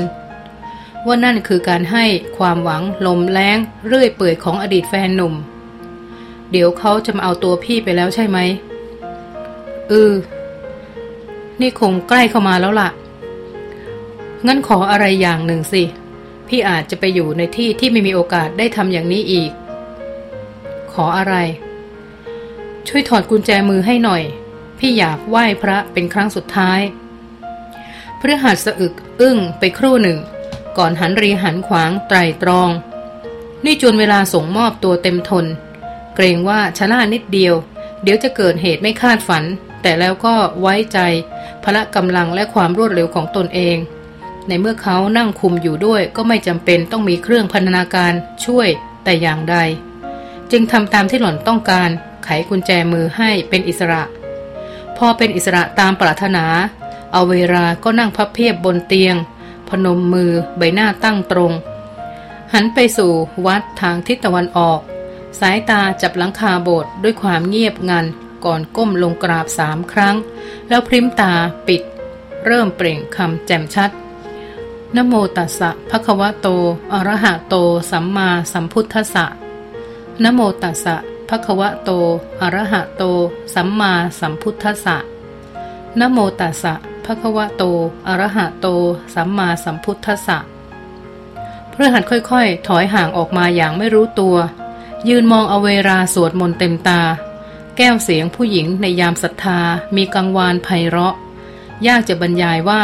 [1.05, 2.05] ว่านั่นคือการให้
[2.37, 5.35] ความหวังลมแรงเรื่อยเปื่อยของอดีตแฟนหนุ่ม
[6.51, 8.37] เดี๋ยวเขาจะมาเอาตัวพี่ไปแล้วใช่ไหม
[9.89, 10.13] เออ
[11.61, 12.89] นี่คงใกล้เข้ามาแล้วล่ะ
[14.47, 15.83] งั้นขออะไรอย่างหนึ่งสิ
[16.47, 19.51] พี่อาจจะไปอยู่ในที่ที่ไม่มีโอกาสได้ทำอย่างนี้อีก
[20.93, 21.35] ขออะไร
[22.87, 24.23] ช่วยถอดกุญแจมือให้หน่อย
[24.79, 26.79] พี่อยากไหว้พระเป็นครั้งสุดท้าย
[28.19, 30.19] พฤหัสสะอึกอึ้งไปครู่หนึ่ง
[30.77, 32.69] ก่อนหันรีหันขวางไตรตรอง
[33.65, 35.45] นี่จนเวลาส่งมอบตัวเต็มทน
[36.17, 37.55] เกรงว่าชะล่านิดเดียว
[38.03, 39.43] เดี๋ยวจะเกิดเหตุไม่คาดฝัน
[39.81, 40.99] แต่แล้วก็ไว้ใจ
[41.63, 43.77] พละกำลังและความรวดเร็วของตนเอง
[44.47, 48.13] ในเมื่อเขานั่งคุมอยู่ด้วยก็ไม่จำเป็นต้องมีเครื่องพันธนาการ
[48.45, 48.69] ช่วย
[49.03, 49.55] แต่อย่างใด
[50.51, 51.89] จึงทำตามที่หล่อนต้องการ
[52.23, 54.03] ไขกุญแจมือให้เป็นอิสระ
[54.97, 56.45] พอเป็นอิสระตามปรารถนา
[57.13, 59.15] เอาเวลาก็นั่งพับเพียบบนเตียง
[59.69, 61.51] พนมมือใบหน้าตั้งตรง
[62.53, 63.11] หันไปสู่
[63.45, 64.79] วัดทางทิศตะวันออก
[65.39, 68.05] สายตาจับหลังคาโบสถ์ด้วยความเงียบงัน
[68.45, 70.15] ก่อนก้มลงกราบสามครั้ง
[70.67, 71.33] แล้วพริมตา
[71.67, 71.81] ปิด
[72.45, 73.91] เริ่มเปล่งคำแจ่มชัด
[74.95, 76.47] นโมตัสสะภะคะวะโต
[76.93, 77.55] อรหะโต
[77.91, 79.25] สัมมาสัมพุทธัสสะ
[80.23, 80.95] นโมตัสสะ
[81.29, 81.89] ภะคะวะโต
[82.41, 83.03] อระหะโต
[83.53, 84.97] สัมมาสัมพุทธัสสะ
[85.99, 86.73] นโมตัสสะ
[87.05, 87.63] ภะคะวะโต
[88.07, 88.67] อระหะโต
[89.15, 90.37] สัมมาสัมพุทธัสสะ
[91.71, 94.37] เพื่อหัดค่อยๆ ถอยห่างออกมาอย่างไม่รู้ตัว
[95.07, 97.01] ยืนมองอเวราสวดมนต์เต็มตา
[97.77, 99.59] แก้วเสียงผู้หญิงในยามศรัทธา
[99.95, 101.15] มีกังวานไพเราะ
[101.87, 102.83] ยากจะบรรยายว่า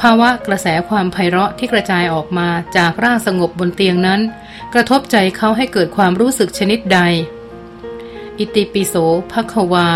[0.00, 4.20] ภาวะกระแสความไพเราะที่กระจายออกมาจากร่างสงบบนเตียงนั้น
[4.72, 7.00] กระทบใจเขาให้เกิดความรู้สึกชนิดใด
[8.38, 8.94] อิติปิโส
[9.32, 9.88] ภควา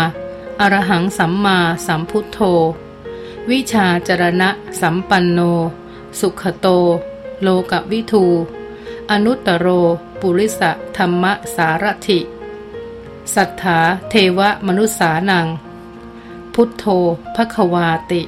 [0.59, 2.39] อรหังสัมมาสัมพุทโธ
[3.49, 4.49] วิชาจรณะ
[4.81, 5.39] สัมปันโน
[6.19, 6.67] สุขโต
[7.41, 8.25] โลกวิทู
[9.11, 9.67] อนุตตโร
[10.21, 12.19] ปุริสะธรรมสารถิ
[13.35, 13.79] สัทธา
[14.09, 15.47] เทวมนุษสานัง
[16.53, 16.85] พุทโธ
[17.35, 18.21] ภควาติ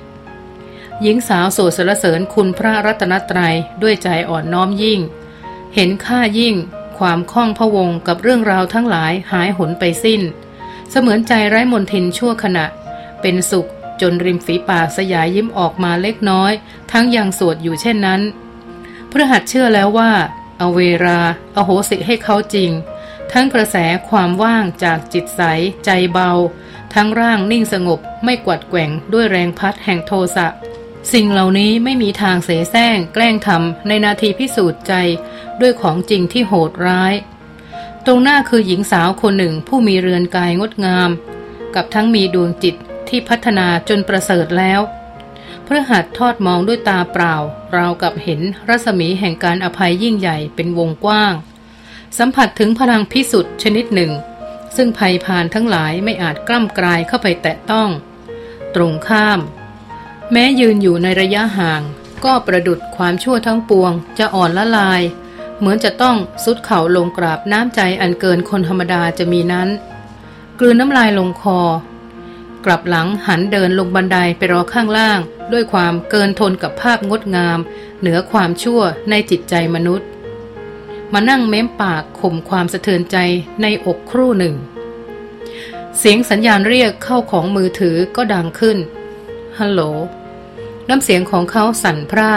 [1.02, 5.00] หญิงสาวโสดสรเสริญคุณพระรัตนตรัยด้วยใจอ่อนน้อมยิ่ง
[5.76, 6.56] เห็นค่ายิ่ง
[6.98, 10.22] ความคล่องพะวงกับเรื่องราวทั้งหลายหายหนไปสิ้น
[10.90, 12.66] เสมือนใจไร้มนทินชั่วขณะ
[13.22, 13.70] เป็นสุข
[14.02, 16.52] จนริมฝีปากสยายยิ้มออกมาเล็กน้อย
[16.92, 18.22] ทั้งยังสวดอยู่เช่นนั้น
[19.12, 20.12] พระหัตเชื่อแล้วว่า
[20.62, 21.20] อเวรา
[21.55, 22.72] อโหสิให้เขาจริง
[23.32, 23.78] ทั้งกระแส
[24.10, 25.41] ความว่างจากจิตใส
[25.86, 26.32] ใจเบา
[26.93, 30.47] ทั้งร่างนิ่งสงบไม่กวัดแกว่งด้วยแรงพัดแห่งโทสะ
[31.14, 34.93] สิ่งเหล่านี้ไม่มีทางเสแสร้งแกล้งทำในนาทีพิสูจน์ใจ
[35.62, 37.14] ด้วยของจริงที่โหดร้าย
[38.05, 41.10] ตรงหน้าคือหญิงสาวคนหนึ่งผู้มีเรือนกายงดงาม
[41.76, 42.76] กับทั้งมีดวงจิต
[43.10, 44.80] ที่พัฒนาจนประเสริฐแล้ว
[45.72, 47.36] พระหัตทอดมองด้วยตาเปล่า
[47.76, 51.34] ราวกับเห็นรัศมีแห่งการอภัยยิ่งใหญ่เป็นวงกว้าง
[52.18, 54.12] สัมผัสถึงพลังพิสุทธิ์ชนิดหนึ่ง
[54.76, 57.90] ซึ่งภัยพานทั้งหลายไม่อาจกล้ำกลายเข้าไปแตะต้อง
[58.76, 59.40] ตรงข้าม
[60.32, 61.82] แม้ยืนอยู่ในระยะห่าง
[62.26, 65.02] ก็ประดุดความชั่วทั้งปวง จะอ่อนละลาย
[65.60, 69.70] เหมือนจะต้องสุดเข่าลงกราบน้ำใจอันเกินคนธรรมดาจะมีนั้น
[70.60, 71.60] กลืนน้ำลายลงคอ
[72.66, 75.20] กลับหลังหันเดินลงบันไดไปรอข้างล่าง
[75.51, 77.60] ด้วยความเกินทนกับภาพงดงาม
[77.99, 80.07] เหนือความชั่วในจิตใจมนุษย์
[81.14, 83.18] มานั่งเม้มปากข่มความสะเทือนใจ
[83.62, 84.55] ในอกครู่หนึ่ง
[85.97, 88.78] เสียงสัญญาณเรียกเข้าของมือถือก็ดังขึ้น
[89.60, 89.82] ฮัลโหล
[90.89, 92.34] น้ำเสียงของเขาสั่นพร่า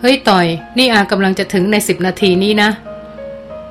[0.00, 0.46] เฮ้ยต่อย
[0.78, 2.70] นี่อากำลังจะถึงในสิบนาทีนี้นะ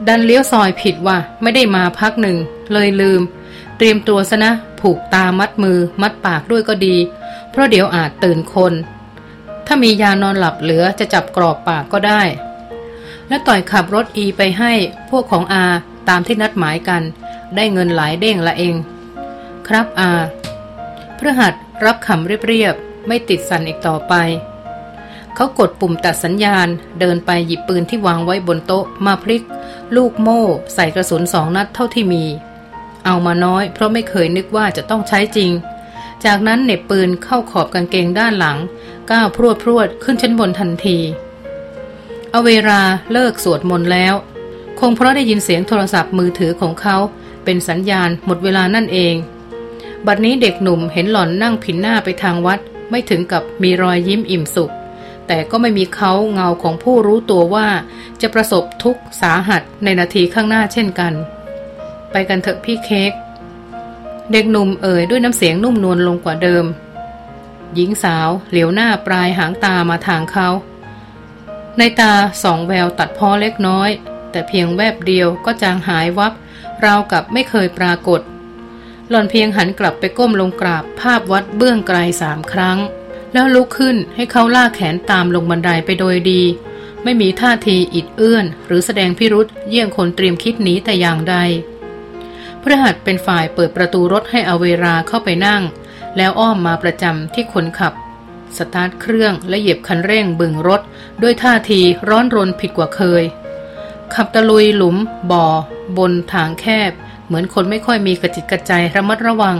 [0.08, 2.38] ดันเลี้ยวซอยผิดว่ะ ไม่ได้มาพักหนึ่ง
[2.74, 3.22] เลยลืม
[3.78, 4.52] เตรียมตัวซะนะ
[4.82, 6.96] ผูกตามัดมือ มัดปากด้วยก็ดี
[7.52, 8.74] เพราะเดี๋ยวอาจตื่นคน
[9.66, 12.22] ถ้ามียานอนหลับเหลือจะจับกรอบปากก็ได้
[13.28, 14.72] และต่อยขับรถอีไปให้
[15.10, 15.66] พวกของอา
[16.10, 17.04] ตามที่นัดหมายกัน
[17.56, 18.76] ได้เงินหลายเด้งละเอง
[19.68, 20.12] ครับอา
[21.20, 21.54] พระหัต
[21.86, 24.14] รับคำเรียบๆไม่ติดสันอีกต่อไป
[25.36, 26.68] เขากดปุ่มตัดสัญญาณ
[27.00, 29.44] เดินไปหยิบปืนที่วางไว้บนโต๊ะมาพลิก
[29.96, 30.44] ลูกโม่
[30.76, 32.24] ใส่กระสุนสองนัดเท่าที่มี
[33.06, 35.52] เอามาน้อย เพราะไม่เคยนึกว่าจะต้องใช้จริง
[36.26, 38.58] จากนั้นเน็บปืนเข้าขอบกางเกงด้านหลัง
[39.12, 40.98] ก้าวพรวดพรวดขึ้นชั้นบนทันที
[42.32, 42.82] เอาเวลา
[43.12, 44.14] เลิกสวดมนต์แล้ว
[44.80, 46.98] คงเพราะได้ยินเสียงโทรศัพท์มือถือของเขา
[47.44, 49.16] เป็นสัญญาณหมดเวลานั่นเอง
[50.06, 54.74] บัดนี้เด็กหนุ่มเห็นหล่อนนั่งผินหน้าไปทางวัด ไม่ถึงกับมีรอยยิ้มอิ่มสุข
[55.28, 57.68] แต่ก็ไม่มีเขาเงาของผู้รู้ตัวว่า
[58.22, 61.14] จะประสบทุกข์สาหัสในนาทีข้างหน้าเช่นกัน
[62.12, 63.12] ไปกันเถอะพี่เค้ก
[64.32, 66.66] เด็กหนุ่มเอ่ยด้วยน้ำเสียงนุ่มนวลลงกว่าเดิม
[67.76, 70.50] หญิงสาวเหลียวหน้าปลายหางตามาทางเขา
[71.78, 73.90] ในตาสองแววตัดพ้อเล็กน้อย
[74.32, 76.34] แต่เพียงแวบเดียวก็จางหายวับ
[76.86, 78.22] ราวกับไม่เคยปรากฏ
[79.10, 82.78] หล่อนเพียงหันกลับไปก้มลงกราบภาพวัดเบื้องไกลสามครั้ง
[83.34, 86.42] แล้วลุกขึ้นให้เขาลากแขนตามลงบันไดไปโดยดี
[87.04, 91.36] ไม่มีท่าทีอิดเอื้อน หรือแสดงพิรุษเยี่ยงคนเตรียมคิดหนีแต่อย่างใด
[92.68, 95.62] พระหัตเป็นฝ่ายเปิดประตูรถให้อเวราเข้าไปนั่ง
[96.18, 97.94] แล้วอ้อมมาประจำที่คนขับ
[98.58, 100.82] สตาร์ทเครื่องและเหยียบคันเร่งบึงรถ
[101.22, 103.24] ด้วยท่าทีร้อนรนผิดกว่าเคย
[104.14, 104.98] ขับตะลุยหลุม
[105.32, 105.46] บ่อ
[105.98, 106.92] บนทางแคบ
[107.26, 109.58] เหมือนคนไม่ค่อยมีกระจิตกระใจระมัดระวัง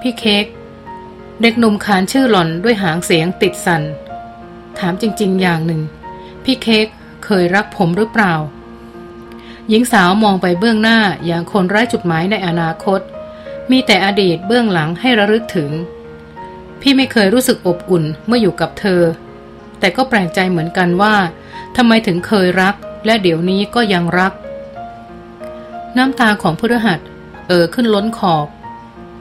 [0.00, 0.46] พี่เค้ก
[1.42, 3.82] เด็กหนุ่มขานชื่อหล่อนด้วยหางเสียงติดสัน่น
[4.78, 5.82] ถามจริง ๆ อย่างหนึ่ง
[6.44, 6.86] พี่เค้ก
[7.24, 8.34] เคยรักผมหรือเปล่า
[9.72, 13.00] หญิงสาวมองไปเบื้องหน้าอย่างคนไร้จุดหมายในอนาคต
[13.70, 15.70] มีแต่อดีตเบื้องหลังให้ระลึกถึง
[16.80, 19.02] พี่ไม่เคยรู้สึกอบอุ่นเมื่ออยู่กับเธอ
[19.78, 21.14] แต่ก็แปลกใจเหมือนกันว่า
[21.76, 22.74] ทำไมถึงเคยรัก
[23.06, 24.32] และเดี๋ยวนี้ก็ยังรัก
[25.96, 27.00] น้ำตาของพุทธหัต
[27.48, 28.46] เอ่อขึ้นล้นขอบ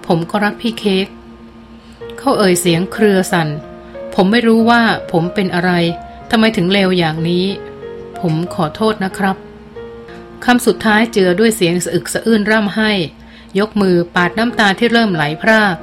[0.07, 1.07] ผมก็รักพี่เค้ก
[2.17, 3.47] เขาเอ่ยเสียงเครือสัน่น
[4.15, 4.81] ผมไม่รู้ว่า
[5.11, 5.71] ผมเป็นอะไร
[6.31, 7.45] ทำไมถึงเลวอย่างนี้
[8.19, 9.37] ผมขอโทษนะครับ
[10.45, 12.91] คำสุดท้ายเจือด้วยเสียงสะอึกสะอื้นร่ำให้
[13.59, 15.75] ยกมือปาดน้ำตาที่เริ่มไหลพราก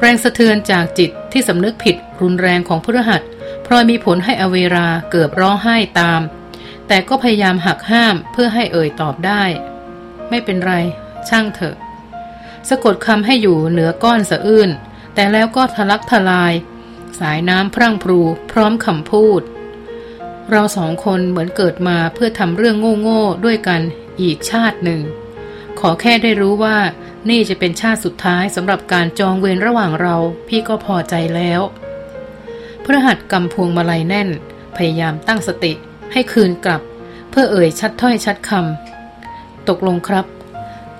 [0.00, 3.22] แรงสะเทือนจากจิตที่สำนึกผิดรุนแรงของพฤหัส
[3.66, 6.20] พลอยมีผลให้อเวราเกือบร้องไห้ตาม
[6.88, 9.42] แต่ก็พยายามหักห้ามเพื่อให้เอ่ยตอบได้
[10.28, 10.72] ไม่เป็นไร
[11.28, 11.76] ช่างเถอะ
[12.68, 14.70] สะกดคำให้อยู่เหนือก้อนสะอื้น
[15.14, 16.52] แต่แล้วก็ทะลักทลาย
[17.20, 19.42] สายน้ำพรั่งพรูพร้อมคำพูด
[20.50, 23.80] เราสองคนเหมือนเกิดมาเพื่อทำเรื่องโง่ๆด้วยกัน
[24.20, 25.00] อีกชาติหนึ่ง
[25.80, 26.78] ขอแค่ได้รู้ว่า
[27.30, 30.16] นี่จะเป็นชาติสุดท้ายสำหรับการจองเวรระหว่างเรา
[30.48, 31.60] พี่ก็พอใจแล้ว
[32.84, 34.28] พระหัตกำพวงมาลัยแน่น
[34.76, 35.72] พยายามตั้งสติ
[36.12, 36.82] ให้คืนกลับ
[37.30, 40.26] เพื่อเอ่ยชัดถ้อยชัดคำตกลงครับ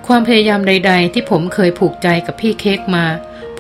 [0.07, 3.05] ความพยายามใด ๆ ที่ผมเคยผูกใจกับพี่เค้กมา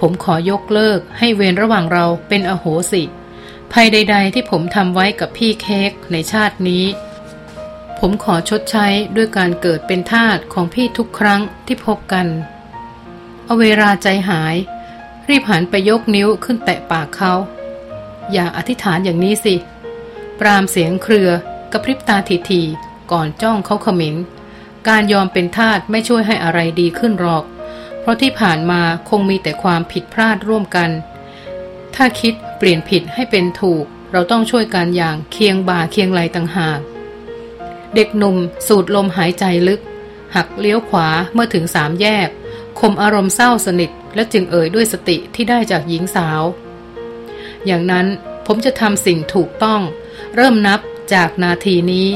[0.00, 3.02] ผมขอยกเลิกให้เวรระหว่างเราเป็นอโหสิ
[3.72, 6.84] ภัยใด ๆ ที่ผมทำไว้กับพี่เค้กในชาตินี้
[7.98, 8.86] ผมขอชดใช้
[9.16, 12.26] ด้วยการเกิดเป็นทาสของพี่ทุกครั้งที่พบกัน
[13.44, 14.54] เอาเวลาใจหาย
[15.28, 17.32] รีบหันไปยกนิ้วขึ้นแตะปากเขา
[18.32, 19.54] อย่าอธิษฐานอย่างนี้สิ
[20.40, 21.30] ปรามเสียงเครือ
[21.72, 22.16] กระพริบตา
[22.50, 24.16] ทีๆก่อนจ้องเขาขมิง
[24.88, 27.44] การยอมเป็นทาสไม่ช่วยให้อะไรดีขึ้นหรอก
[28.00, 30.90] เพราะที่ผ่านมาคงมีแต่ความผิดพลาดร่วมกัน
[31.94, 36.80] ถ้าคิดเปลี่ยนผิดให้เป็นถูก เราต้องช่วยกันอย่างเคียงบ่าเคียงไหลต่างหาก
[37.94, 38.36] เด็กหนุ่ม
[38.66, 39.80] สูดลมหายใจลึก
[40.34, 42.28] หักเลี้ยวขวาเมื่อถึงสามแยก
[42.80, 46.42] คมอารมณ์เศร้าสนิท และจึงเอ่ยด้วยสติที่ได้จากหญิงสาว
[47.66, 48.06] อย่างนั้น
[48.46, 49.80] ผมจะทำสิ่งถูกต้อง
[50.36, 50.80] เริ่มนับ
[51.14, 52.08] จากนาทีนี้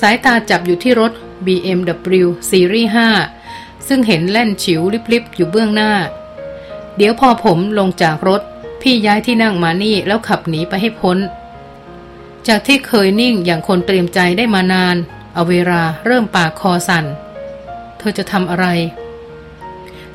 [0.00, 1.12] สายตาจับอยู่ที่รถ
[1.46, 2.90] BMW ซีรีส์
[3.38, 4.80] 5ซึ่งเห็นแล่นฉิว
[5.12, 5.92] ลิบๆอยู่เบื้องหน้า
[6.96, 8.42] เดี๋ยวพอผมลงจากรถ
[8.82, 11.18] พี่ย้ายที่นั่งมานี่แล้วขับหนีไปให้พ้น
[12.48, 14.96] จากที่เคยนิ่งอย่างคนเตรียมใจได้มานาน
[15.34, 17.04] เอาเวลาเริ่มปากคอสัน่น
[17.98, 18.66] เธอจะทำอะไร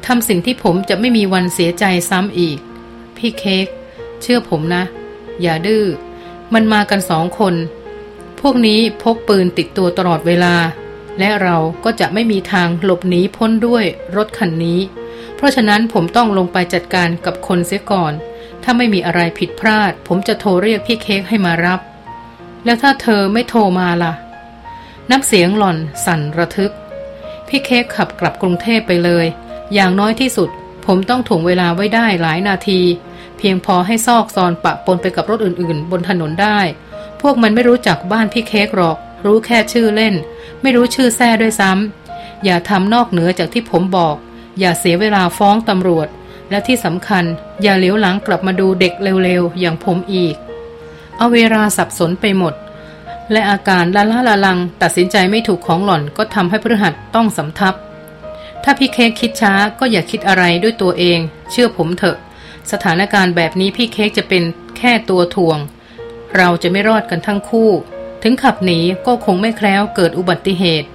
[0.05, 2.59] ทำสิ่งที่ผมจะไม่มีวันเสียใจซ้ำอีก
[3.17, 3.67] พี่เค้ก
[4.21, 4.84] เชื่อผมนะ
[5.41, 5.86] อย่าดื้อ
[6.53, 7.55] มันมากันสองคน
[8.39, 10.55] พวกนี้พกปืนติดตัวตลอดเวลา
[11.19, 14.79] และเราก็จะไม่มีทางหลบหนีพ้นด้วยรถคันนี้
[15.36, 18.13] เพราะฉะนั้นผมต้องลงไปจัดการกับคนเสียก่อน
[18.63, 21.79] ถ้าไม่มีอะไรผิดพลาด ผมจะโทรเรียกพี่เค้กให้มารับ
[22.66, 24.14] แล้วถ้าเธอไม่โทรมาล่ะ
[25.09, 26.74] น้ำเสียงหล่อนสั่นระทึก
[27.47, 29.26] พี่เค้กขับกลับกรุงเทพไปเลย
[29.74, 30.49] อย่างน้อยที่สุด
[30.86, 32.82] ผมต้องถ่วงเวลาไว้ได้หลายนาที
[33.38, 36.59] เพียงพอให้ซอกซอนปะปนไปกับรถอื่นๆ บนถนนได้
[37.22, 40.16] พวกมันไม่รู้จักบ้านพี่เค้กหรอก รู้แค่ชื่อเล่น
[40.62, 44.16] ไม่รู้ชื่อแท้ด้วยซ้ำอย่าทำนอกเหนือจากที่ผมบอก
[44.59, 46.07] อย่าเสียเวลาฟ้องตำรวจ
[46.49, 47.24] และที่สำคัญ
[47.62, 48.93] อย่าเลี้ยวหลังกลับมาดูเด็ก
[49.24, 50.36] เร็วๆอย่างผมอีก
[51.22, 52.53] เอาเวลาสับสนไปหมด
[53.32, 57.74] และอาการละละละลังตัดสินใจไม่ถูกของหล่อนก็ทำให้พฤหัสต้องสำทับ
[58.63, 61.19] ถ้าพี่เค้กคิดช้าก็อย่าคิดอะไรด้วยตัวเอง
[61.51, 62.17] เชื่อผมเถอะ
[62.72, 64.43] สถานการณ์แบบนี้พี่เค้กจะเป็น
[64.78, 65.57] แค่ตัวถ่วง
[66.38, 67.69] เราจะไม่รอดกันทั้งคู่
[68.24, 70.88] ถึงขับหนีก็คงไม่แคล้วเกิดอุบัติเหตุ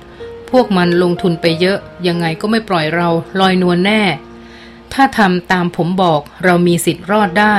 [0.50, 3.08] พวกมันลงทุนไปเยอะยังไงก็ไม่ปล่อยเรา
[3.40, 4.02] ลอยนวลแน่
[4.94, 7.56] ถ้าทำตามผมบอกเรามีสิทธิ์รอดได้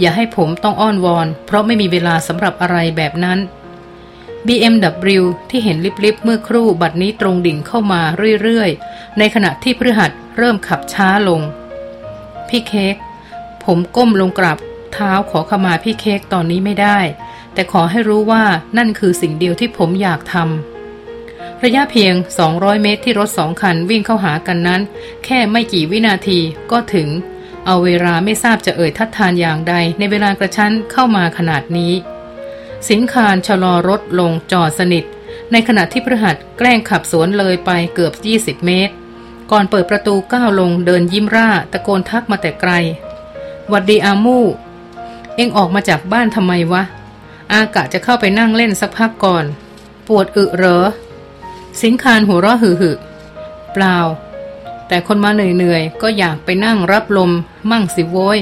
[0.00, 3.38] อย่าให้ผมต้องอ้อนวอน เพราะไม่มีเวลาสำหรับอะไรแบบนั้น
[4.46, 8.02] BMW ที่เห็นลิบๆเมื่อครู่บัดนี้ตรงดิ่งเข้ามา
[8.42, 11.40] เรื่อยๆ ในขณะที่พฤหัสเริ่มขับช้าลง
[12.48, 12.96] พี่เค้ก
[13.64, 14.58] ผมก้มลงกราบ
[14.92, 16.98] เท้าขอขมาพี่เค้กตอนนี้ไม่ได้
[17.54, 18.44] แต่ขอให้รู้ว่า
[18.76, 20.77] นั่นคือสิ่งเดียวที่ผมอยากทำ
[21.64, 22.14] ระยะเพียง
[22.48, 24.80] 200 เมตรที่รถสองคันวิ่งเข้าหากันนั้น
[25.24, 26.38] แค่ไม่กี่วินาที
[26.70, 27.08] ก็ถึง
[27.66, 31.92] เอาเวลาไม่ทราบจะเอ่ยทัดทานอย่างใดในเวลากระชั้นเข้ามาขนาดนี้
[32.90, 35.04] สิงคารชะลอรถลงจอดสนิท
[35.52, 38.12] ในขณะที่พฤหัสแกล้งขับสวนเลยไปเกือบ
[38.60, 38.94] 20 เมตร
[39.50, 42.72] ก่อนเปิดประตูก้าวลงเดินยิ้มร่าตะโกนทักมาแต่ไกล
[43.72, 44.46] วัดดีอามู่
[45.36, 46.82] เอ็งออกมาจากบ้านทำไมวะ
[47.52, 49.44] อากะจะเข้าไปนั่งเล่นสักพักก่อน
[50.08, 50.84] ปวดอึเหรอ
[51.82, 52.90] สิงคารหัวเราะหึหึ
[53.72, 53.98] เปล่า
[54.88, 57.30] แต่คนมาเหนื่อยๆ ก็อยากไปนั่งรับลม
[57.70, 58.38] มั่งสิโวย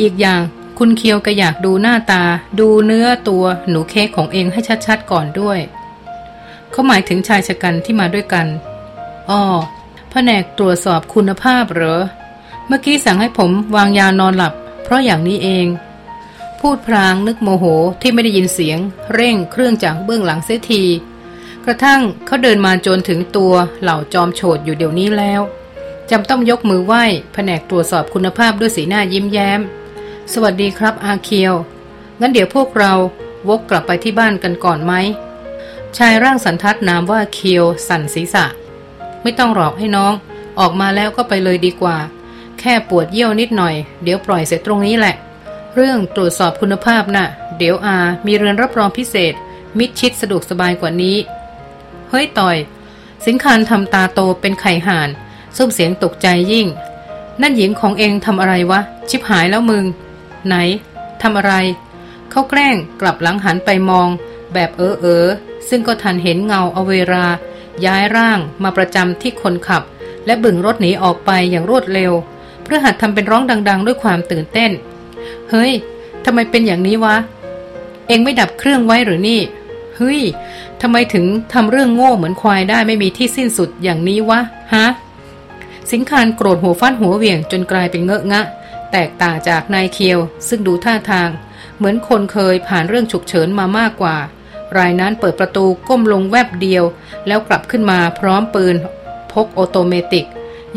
[0.00, 0.40] อีกอย่าง
[0.78, 2.22] คุณเคียวก็อยากดูหน้าตา
[2.60, 5.58] ดูเนื้อตัวหนูเค้กของเองให้ชัดๆก่อนด้วย
[6.70, 8.46] เขาหมายถึงชายชะกันที่มาด้วยกัน
[9.30, 9.42] อ๋อ
[10.10, 12.00] แผนกตรวจสอบคุณภาพเหรอ
[12.66, 15.66] เมื่อกี้สั่งให้ผมวางยานอนหลับ เพราะอย่างนี้เอง
[16.60, 17.64] พูดพรางนึกโมโห
[18.00, 18.78] ที่ไม่ได้ยินเสียง
[19.14, 20.82] เร่งเครื่องจากเบื้องหลังเสียที
[21.68, 25.40] กระทั่งเขาเดินมาจนถึงตัวเหล่าจอมโฉดอยู่เดี๋ยวนี้แล้ว
[26.10, 29.60] จำต้องยกมือไหว้แผนกตรวจสอบคุณภาพด้วยสีหน้ายิ้มแย้ม
[30.32, 31.54] สวัสดีครับอาเคียว
[32.20, 32.92] งั้นเดี๋ยวพวกเรา
[33.48, 34.92] วกกลับไปที่บ้านกันก่อนไหม
[35.96, 38.44] ชายร่างสันทัดนามว่าเคียวสั่นศีรษะ
[39.22, 40.12] ไม่ต้องหลอกให้น้อง
[40.58, 41.96] ออกมาแล้วก็ไปเลยดีกว่า
[42.60, 45.14] แค่ปวดเยี่ยวนิดหน่อย เดี๋ยวปล่อยเสร็จตรงนี้แหละ
[45.74, 47.26] เรื่องตรวจสอบคุณภาพนะ่ะ
[47.58, 47.96] เดี๋ยวอา
[48.26, 49.34] มีเรือนรับรองพิเศษ
[49.78, 51.16] มิดชิดสะดวกสบายกว่านี้
[52.10, 52.56] เฮ้ยต่อย
[53.26, 55.08] สิงคานทำตาโตเป็นไข่ห่าน
[55.56, 56.66] ซุ้มเสียงตกใจยิ่ง
[57.42, 59.84] นั่นหญิงของเองทำอะไรวะ ชิบหายแล้วมึง
[60.46, 60.54] ไหน
[61.22, 61.54] ทำอะไร
[62.30, 64.08] เขาแกล้งกลับหลังหันไปมอง
[64.52, 65.26] แบบเออเออ
[65.68, 67.26] ซึ่งก็ทันเห็นเงาเอเวลา
[67.86, 69.82] ย้ายร่างมาประจำที่คนขับ
[70.26, 72.12] และบึงรถหนีออกไปอย่างรวดเร็ว
[72.64, 74.70] เพื่อหัดทำเป็นร้องดัง ๆ ด้วยความตื่นเต้น
[75.50, 75.72] เฮ้ย
[76.24, 77.16] ทำไมเป็นอย่างนี้วะ
[78.08, 79.40] เองไม่ดับเครื่องไว้หรือนี่
[79.96, 80.20] เฮ้ย
[80.82, 84.40] ทำไมถึงทำเรื่องโง่เหมือนควายได้ไม่มีที่สิ้นสุดอย่างนี้วะ
[84.74, 84.86] ฮะ
[85.92, 88.42] สิงคารโกรธหัวฟัดหัวเหวี่ยงจนกลายเป็นเงอะงะ
[88.92, 90.18] แตกต่างจากนายเคียว
[90.48, 91.30] ซึ่งดูท่าทาง
[91.76, 94.16] เหมือนคนเคยผ่านเรื่องฉุกเฉินมามากกว่า
[94.78, 96.84] รายนั้นเปิดประตูก้มลงแวบเดียว
[97.26, 98.76] แล้วกลับขึ้นมาพร้อมปืน
[99.32, 100.26] พกออโตเมติก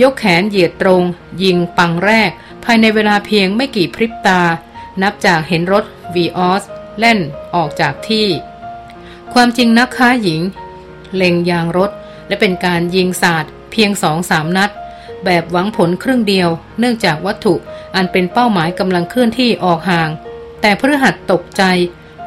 [0.01, 1.03] ยกแขนเหยียดตรง
[1.43, 2.31] ยิงปังแรก
[2.63, 4.41] ภายในเวลาเพียงไม่กี่พริบตา
[5.01, 5.83] นับจากเห็นรถ
[6.15, 6.63] วีออส
[6.99, 7.19] แล่น
[7.55, 8.27] ออกจากที่
[9.33, 10.41] ความจริงนักค้าหญิง
[11.15, 11.91] เล็งยางรถ
[12.27, 14.71] และเป็นการยิงสาดเพียงสองสามนัด
[15.25, 16.49] แบบหวังผลครึ่งเดียว
[16.79, 17.55] เนื่องจากวัตถุ
[17.95, 20.09] อันเป็นเป้าหมายกำลังเคลื่อนที่ออกห่าง
[20.61, 21.63] แต่พฤหัสตกใจ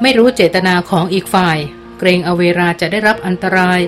[0.00, 1.58] ไม่รู้เจตนาของอีกฝ่าย
[1.98, 3.80] เกรงเอาเวราจะได้รับอันตราย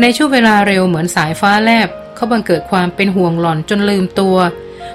[0.00, 4.36] ในช่วงเวลาเร็วเหมือนสายฟ้าแลบ เขาบังเกิดความเป็นห่วงหล่อนจนลืมตัว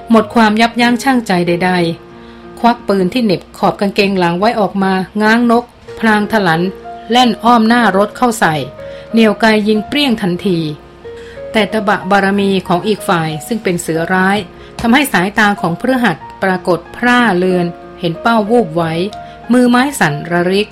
[0.10, 1.72] หมดความยับยั้งชั่งใจใด
[2.16, 5.64] ๆ ควักปืนที่เหน็บขอบกางเกงหลังไว้ออกมาง้างนก
[5.99, 6.62] พลางถลัน
[7.12, 8.55] แล่นอ้อมหน้ารถเข้าใส่
[9.12, 10.60] เหนี่ยวไกยิงเปรี้ยงทันที
[11.51, 14.38] แต่ตะบะบารมีของอีกฝ่ายซึ่งเป็นเสือร้าย
[14.82, 17.66] ทำให้สายตาของพฤหัสปรากฏพร่าเลือน
[17.99, 18.93] เห็นเป้าวูบไว้
[19.53, 20.70] มือไม้สั่นระริก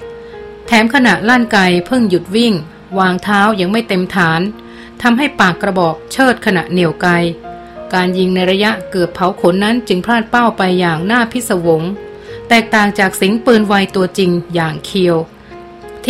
[0.68, 2.54] แถมขณะลั่นไกเพิ่งหยุดวิ่ง
[3.00, 4.42] วางเท้ายังไม่เต็มฐาน
[5.02, 7.08] ทำให้ปากกระบอกเชิดขณะเหนี่ยวไก
[7.94, 11.82] การยิงในระยะเกือบเผาขนนั้นจึงพลาดเป้าไปอย่างน่าพิศวง
[12.50, 15.18] แตกต่างจากสิงปืนไวตัวจริงอย่างเคียว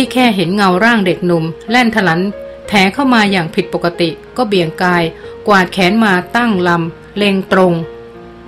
[0.00, 2.20] ที่แค่เห็นเงาร่างเด็กหนุ่ม แล่นทะลัน
[2.68, 5.02] แถเข้ามาอย่างผิดปกติก็เบี่ยงกาย
[5.48, 7.72] กวาดแขนมาตั้งลำ เล็งตรง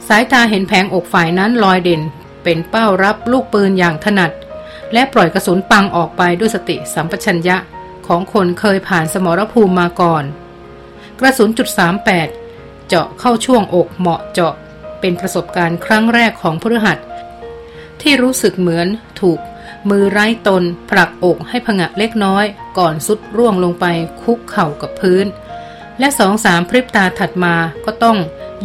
[0.09, 2.03] สายตาเห็นแผงอกฝ่ายนั้นลอยเด่น
[2.43, 4.31] เป็นเป้ารับลูกปืนอย่างถนัด
[4.93, 7.57] และปล่อยกระสุนปังออกไปด้วยสติสัมปชัญญะ
[8.07, 10.25] ของคนเคยผ่านสมรภูมิมาก่อน
[11.19, 11.69] กระสุนจุด
[12.29, 14.55] 38 เจาะเข้าช่วงอกเหมาะเจาะ
[15.01, 16.99] เป็นประสบการณ์ครั้งแรกของพฤหัส
[18.01, 18.89] ที่รู้สึกเหมือน
[19.21, 19.39] ถูก
[19.89, 22.45] มือไร้ตน ผลักอกให้ผงะเล็กน้อย
[22.79, 23.87] ก่อนสุดร่วงลงไป
[24.23, 25.27] คุกเข่ากับพื้น
[25.99, 27.55] และสองสามพริบตาถัดมา
[27.85, 28.19] ก็ต้อง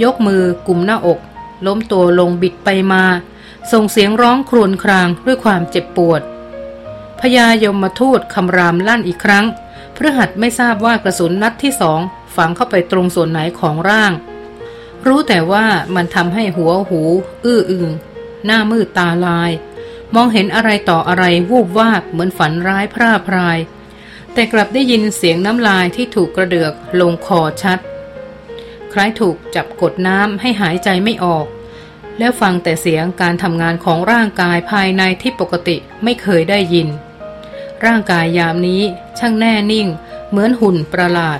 [0.03, 1.20] ยกมือกลุ่มหน้าอก
[1.66, 3.03] ล้มตัวลงบิดไปมา
[3.72, 6.22] ส่งเสียงร้องครวญครางด้วยความเจ็บปวด
[7.20, 9.45] พญายมมาทูตคำรามลั่นอีกครั้ง
[9.95, 11.99] พฤหัสไม่ทราบว่ากระสุนนัดที่สอง
[12.36, 14.11] ฝังเข้าไปตรงส่วนไหนของร่าง
[15.07, 17.01] รู้แต่ว่ามันทำให้หัวหู
[17.45, 17.89] อื้ออึง
[18.45, 19.51] หน้ามืดตาลาย
[20.16, 23.58] มองเห็นอะไรต่ออะไรวูบวาบเหมือนฝันร้ายพร่าพราย
[24.34, 27.80] แต่กลับได้ยินเสียงน้ำลายที่ถูกกระเดือกลงคอชัด
[28.93, 31.45] คล้ายถูกจับกดน้ำให้หายใจไม่ออก
[32.20, 36.88] แล้วฟังแต่เสียงการทำงานของร่างกายภายในที่ปกติไม่เคยได้ยิน
[37.86, 38.82] ร่างกายยามนี้
[39.20, 39.88] ช่างแน่นิ่ง
[40.30, 41.39] เหมือนหุ่นประหลาด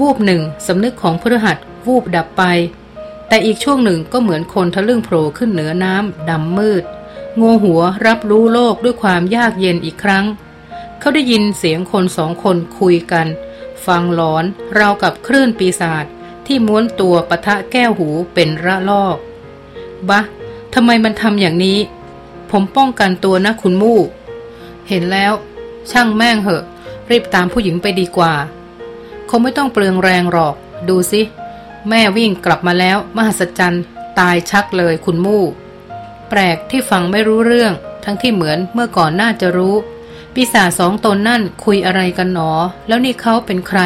[0.00, 2.42] วูบหนึ่งสำนึกของพฤหัสวูบดับไป
[3.28, 6.84] แต่อีกช่วงหนึ่งก็เหมือนคนทะลึ่งโผล่ขึ้นเหนือน้ำดำมืด
[7.40, 10.24] งูหัวรับรู้โลกด้วยความยากเย็นอีกครั้ง
[10.98, 13.26] เขาได้ยินเสียงคนสองคนคุยกัน
[13.86, 14.44] ฟังหลอน
[14.78, 16.04] ราวกับคลื่นปีศาจ
[16.46, 19.16] ที่ม้วนตัวปะทะแก้วหูเป็นระลอก
[20.08, 20.20] บะ
[20.74, 21.78] ทำไมมันทำอย่างนี้
[22.50, 24.00] ผมป้องกันตัวนะคุณมู่
[24.88, 25.32] เห็นแล้ว
[25.90, 26.64] ช่างแม่งเหอะ
[27.10, 28.34] รีบตามผู้หญิงไปดีกว่า
[29.28, 30.54] คงไม่ต้องเปลืองแรงหรอก
[30.88, 31.20] ดูสิ
[31.88, 33.84] แม่วิ่งกลับมาแล้ว มหัศจรรย์
[34.18, 35.44] ตายชักเลยคุณมู่
[36.28, 37.72] แปลกที่ฟังไม่รู้เรื่อง
[38.04, 39.74] ทั้งที่เหมือนเมื่อก่อนน่าจะรู้
[40.34, 42.50] ปีศาจสองตนนั่นคุยอะไรกันหนอ
[42.88, 43.80] แล้วนี่เขาเป็นใคร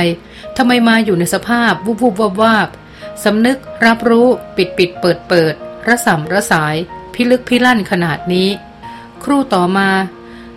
[0.56, 2.68] ทำไมมาอยู่ในสภาพวูบวูบวาบวาบ
[3.24, 4.26] สำนึกรับรู้
[4.56, 5.54] ปิดปิดเปิดเปิด
[5.86, 6.76] ระสำระสาย
[7.14, 8.48] พิลึกพิลั่นขนาดนี้
[9.22, 9.90] ครู่ต่อมา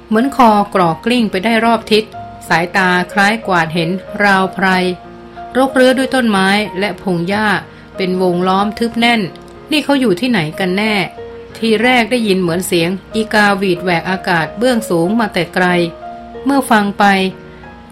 [0.08, 2.04] เหมือนคอกรอกกลิ้งไปได้รอบทิศ
[2.48, 3.90] สายตาคล้ายกวาดเห็น
[4.24, 4.68] ราวไพร
[5.58, 7.48] รกเรื้อด้วยต้นไม้และพงหญ้า
[7.98, 9.22] เป็นวงล้อมทึบแน่น
[9.72, 10.94] นี่เขาอยู่ที่ไหนกันแน่
[11.66, 15.66] ทีแรกได้ยินเหมือนเสียง อีกาวีดแหวกอากาศเบื้องสูงมาแต่ไกล
[16.46, 17.04] เมื่อฟังไป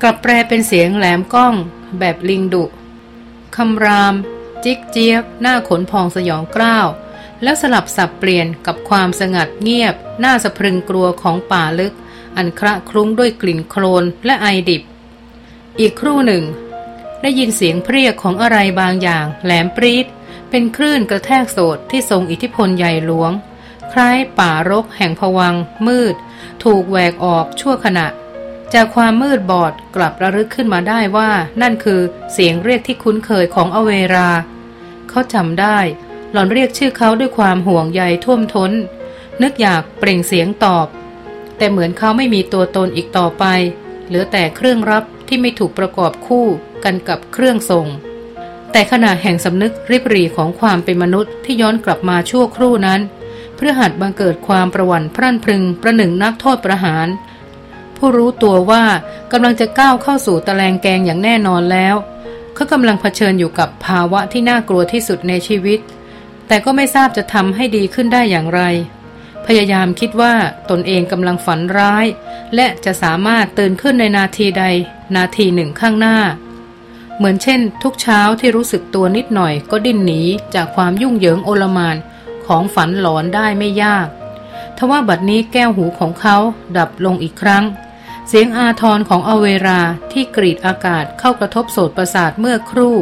[0.01, 1.55] กลับแปลเป็นเสียงแหลมก้อง
[1.99, 2.63] แบบลิงดุ
[3.55, 4.15] คำราม
[4.63, 6.87] จิกเจี๊ยบ หน้าขนพองสยองกล้าว
[7.43, 11.93] แล้วสลับสับเปลี่ยนกับความสงัดเงียบ หน้าสะพรึงกลัวของป่าลึก
[12.37, 14.81] อันคระคลุ้งด้วยกลิ่นโคลนและไอดิบ
[15.79, 16.43] อีกครู่หนึ่ง
[17.21, 20.05] ได้ยินเสียงเพรียกของอะไรบางอย่าง แหลมปรีด
[20.49, 23.33] เป็นคลื่นกระแทกโสดที่ทรงอิทธิพลใหญ่หลวง
[23.91, 25.55] คล้ายป่ารกแห่งพวัง
[25.87, 26.15] มืด
[26.63, 28.07] ถูกแหวกออกชั่วขณะ
[28.73, 31.31] จากความมืดบอดกลับระลึกขึ้นมาได้ว่า
[31.61, 32.01] นั่นคือ
[32.33, 34.29] เสียงเรียกที่คุ้นเคยของอเวรา
[35.09, 35.77] เขาจำได้
[36.31, 38.71] หล่อนเรียกชื่อเขาด้วยความห่วงใยท่วมท้น
[39.41, 40.87] นึกอยากเปล่งเสียงตอบ
[41.57, 43.45] แต่เหมือนเขาไม่มีตัวตนอีกต่อไป
[44.07, 46.45] เหลือแต่เครื่องรับที่ไม่ถูกประกอบคู่
[46.83, 47.87] กันกับเครื่องส่ง
[48.71, 53.01] แต่ขณะแห่งสำนึกริบรีของความเป็นมนุษย์ที่ย้อนกลับมาชั่วครู่นั้น
[53.63, 57.07] พื่อหัดบังเกิดความประวันพรั่นพรึงประหนึ่งนักโทษประหาร
[57.97, 58.83] ผู้รู้ตัวว่า
[59.31, 61.95] กำลังจะก้าวเข้าสู่ตะแลงแกงอย่างแน่นอนแล้ว
[62.55, 65.79] เขากำลังเผชิญอยู่กับภาวะที่น่ากลัวที่สุดในชีวิต
[66.47, 68.61] แต่ก็ไม่ทราบจะทำให้ดีขึ้นได้อย่างไร
[69.45, 70.33] พยายามคิดว่า
[70.69, 72.05] ตนเองกำลังฝันร้าย
[72.55, 74.63] และจะสามารถตื่นขึ้นในนาทีใด
[75.15, 76.17] นาทีหนึ่งข้างหน้า
[77.17, 80.21] เหมือนเช่น ทุกเช้าที่รู้สึกตัวนิดหน่อยก็ดิ้นหนี
[80.55, 81.97] จากความยุ่งเหยิงโอลมาน
[82.47, 84.07] ของฝันหลอนได้ไม่ยาก
[84.77, 86.37] ทว่าบัดนี้แก้วหูของเขา
[86.77, 87.63] ดับลงอีกครั้ง
[88.27, 89.81] เสียงอาทรของอเวรา
[90.11, 92.95] ที่กรีดอากาศเข้ากระทบโสตประสาทเมื่อครู่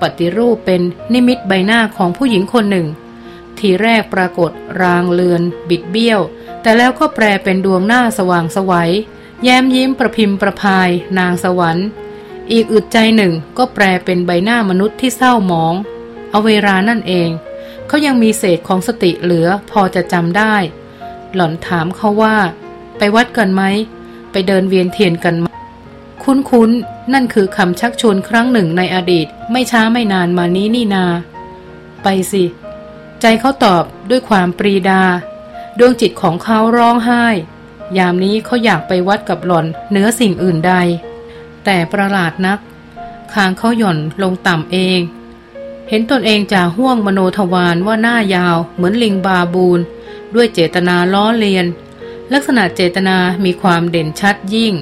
[0.00, 0.82] ปฏิรูปเป็น
[1.12, 2.86] นิมิตใบหน้าของผู้หญิงคนหนึ่ง
[3.58, 6.20] ทีแรกปรากฏรางเลือน บิดเบี้ยว
[6.62, 8.90] แต่แล้วก็แปลเป็นดวงหน้าสว่างสวัย
[9.44, 11.86] แย้มยิ้มประพิมพ์ประพาย นางสวรรค์
[12.52, 15.74] อีกอึดใจหนึ่งก็แปลเป็นใบหน้ามนุษย์ที่เศร้าหมอง
[16.32, 17.28] อเวรานั่นเอง
[17.88, 20.54] เขายังมีเศษของสติเหลือพอจะจำได้
[21.34, 22.36] หล่อนถามเขาว่า
[22.98, 23.62] ไปวัดกันไหม
[24.32, 25.50] ไปเดินเวียนเทียนกันมา
[26.24, 31.04] คุ้นๆ นั่นคือคำชักชวนครั้งหนึ่งในอดีต ไม่ช้าไม่นานมานี้นี่นา
[32.02, 32.44] ไปสิ
[33.20, 35.02] ใจเขาตอบด้วยความปรีดา
[35.78, 37.24] ดวงจิตของเขาร้องไห้
[37.98, 40.74] ยามนี้เขาอยากไปวัดกับหล่อนเนื้อสิ่งอื่นใด
[41.64, 42.58] แต่ประหลาดนัก
[43.34, 45.00] คางเขาหย่อนลงต่ำเอง
[45.88, 49.80] เห็นตนเองจากห่วงมโนทวารว่าหน้ายาว เหมือนลิงบาบูน
[50.34, 51.66] ด้วยเจตนาล้อเลียน
[52.32, 54.74] ลักษณะเจตนามีความเด่นชัดยิ่ง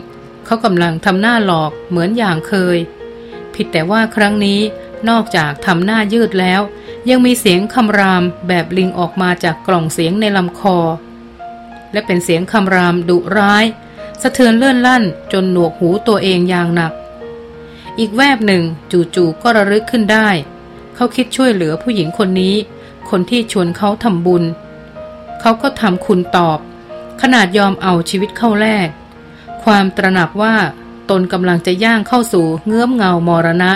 [0.45, 2.79] เขากำลังทำหน้าหลอกเหมือนอย่างเคย
[3.55, 4.61] ผิดแต่ว่าครั้งนี้
[5.09, 6.61] นอกจากทำหน้ายืดแล้ว
[7.09, 10.79] ยังมีเสียงคำรามแบบลิงออกมาจากกล่องเสียงในลำคอ
[11.93, 13.65] และเป็นเสียงคำรามดุร้าย
[14.23, 16.93] สะเทือนเลื่อนลั่นจนหนวกหูตัวเองอย่างหนัก
[17.99, 18.63] อีกแวบหนึ่ง
[19.15, 20.29] จู่ๆก็ระลึกขึ้นได้
[20.95, 22.55] เขาคิดช่วยเหลือผู้หญิงคนนี้
[23.11, 24.45] คนที่ชวนเขาทำบุญ
[25.41, 26.59] เขาก็ทำคุณตอบ
[27.23, 28.89] ขนาดยอมเอาชีวิตเข้าแลก
[29.65, 30.55] ความตระหนักว่า
[31.11, 33.73] ตนกำลังจะย่างเข้าสู่เงื้อมเงามรณะ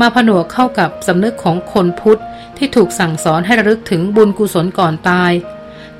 [0.00, 2.20] มาผนวกเข้ากับสำนึกของคนพุทธ
[2.56, 5.32] ที่ถูกสั่งสอนให้ระลึกถึงบุญกุศลก่อนตาย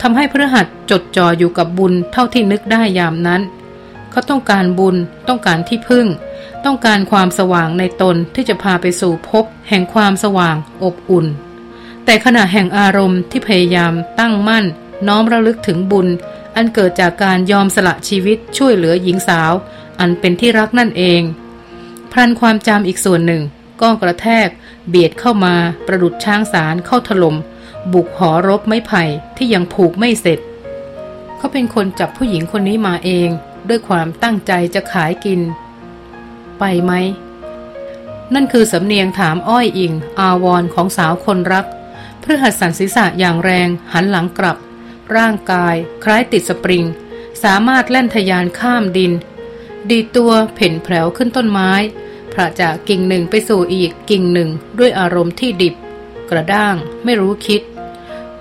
[0.01, 3.43] ทำให้พระหัตจดจ่ออยู่กับบุญเท่าที่นึกได้ยามนั้น
[4.17, 4.97] เขาต้องการบุญ
[5.29, 6.07] ต้องการที่พึ่ง
[6.64, 11.27] ต้องการความสว่างในตนที่จะพาไปสู่พบ แห่งความสว่างอบอุ่น
[12.05, 14.64] แต่ขณะแห่งอารมณ์ที่พยายามตั้งมั่น
[15.07, 16.09] น้อมระลึกถึงบุญ
[16.57, 19.53] อันเกิดจากการยอมสละชีวิตช่วยเหลือหญิงสาว
[20.01, 21.23] อันเป็นที่รักนั่นเอง
[22.12, 23.43] พรันความจำอีกส่วนหนึ่ง
[23.81, 24.49] ก็กระแทก
[24.89, 25.55] เบียดเข้ามา
[25.87, 27.37] ประดุดช้างสารเข้าถลม่ม
[27.93, 29.03] บุกหอรบไม้ไผ่
[29.37, 30.39] ที่ยังผูกไม่เสร็จ
[31.37, 33.31] เขาเป็นคนจับผู้หญิงคนนี้มาเอง
[33.69, 35.41] ด้วยความตั้งใจจะขายกิน
[36.59, 36.93] ไปไหม
[38.35, 41.67] นั่นคือสำเนียงถามอ้อยอิง อาวรของสาวคนรัก
[42.21, 44.57] เพื่อหัดสันศีษะอย่างแรงหันหลังกลับ
[45.17, 46.85] ร่างกายคล้ายติดสปริง
[47.43, 49.12] สามารถแล่นทยานข้ามดิน
[49.91, 51.71] ดีตัวเพ่นแผลวขึ้นต้นไม้
[52.33, 55.75] พระจากกิ่งหนึ่งไปสู่อีกกิ่งหนึ่งด้วยอารมณ์ที่ดิบ
[56.31, 57.61] กระด้างไม่รู้คิด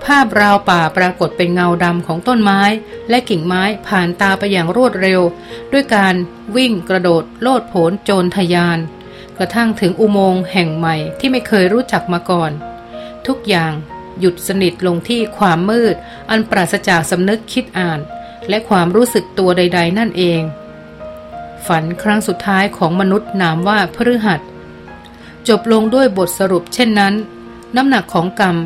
[0.04, 2.60] ภาพราวป่าปรากฏเป็นเงาดำของต้นไม้
[3.08, 5.20] และกิ่งไม้ผ่านตาไปอย่างรวดเร็ว
[5.72, 6.14] ด้วยการ
[6.56, 8.78] วิ่งกระโดดโลดโผนโจรทยาน
[9.38, 12.52] กระทั่งถึงอุโมงค์แห่งใหม่ที่ไม่เคยรู้จักมาก่อน
[13.26, 13.72] ทุกอย่าง
[14.20, 15.94] หยุดสนิทลงที่ความมืด
[16.30, 18.00] อันปราศจากสำนึกคิดอ่าน
[18.48, 20.40] และความรู้สึกตัวใด ๆ นั่นเอง
[21.66, 24.40] ฝันครั้งสุดท้ายของมนุษย์นามว่าพฤหัส
[25.48, 27.14] จบลงด้วยบทสรุปเช่นนั้น
[27.76, 28.56] น้ำหนักของกรรม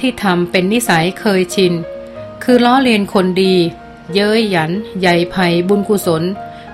[0.00, 1.72] ที่ทำเป็นนิสัยเคยชิน
[2.42, 3.54] คือล้อเลียนคนดี
[4.14, 4.70] เย้ยหยัน
[5.00, 6.22] ใหญ่ภัยบุญกุศล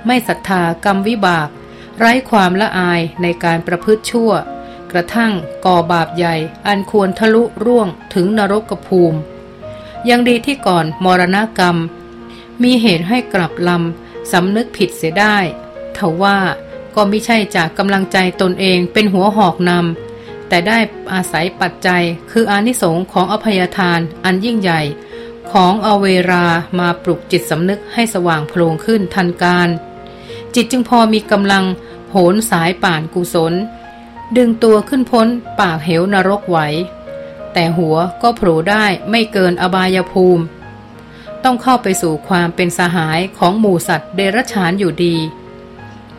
[0.07, 1.49] ไม่ศรัทธากรรมวิบาก
[1.99, 4.31] ไร้ความละอายในการประพฤติชั่ว
[4.93, 5.33] กระทั่ง
[5.65, 6.35] ก่อบาปใหญ่
[6.67, 9.19] อันควรทะลุร่วงถึงนรกภูมิ
[10.09, 11.77] ยังดีที่ก่อนมรณกรรม
[12.63, 15.37] มีเหตุให้กลับลำสำนึกผิดเสียได้
[15.97, 16.39] ทว่า
[16.95, 20.04] ก็ไม่ใช่จากกำลังใจตนเองเป็นหัวหอกนำ
[20.55, 20.81] แต่ได้
[21.15, 24.83] อาศัยปัจจัยคืออานิสงค์ของอภัยทานอันยิ่งใหญ่
[25.53, 26.47] ของอเวรา
[26.79, 29.69] มาปลุกจิตสำนึกให้สว่างโพลงขึ้นทันการ
[30.55, 31.65] จิตจึงพอมีกำลัง
[32.11, 33.55] โหนสายป่านกุศล
[34.37, 35.29] ดึงตัวขึ้นพ้น
[35.61, 36.59] ปากเหวนรกไหว
[37.53, 40.45] แต่หัวก็โผล่ได้ไม่เกินอบายภูมิ
[41.45, 45.17] ต้องเข้าไปสู่ความเป็นสหายของหมู่สัตว์เดรัจฉานอยู่ดี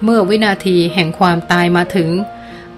[0.04, 2.12] เมื่อวินาทีแห่งความตายมาถึง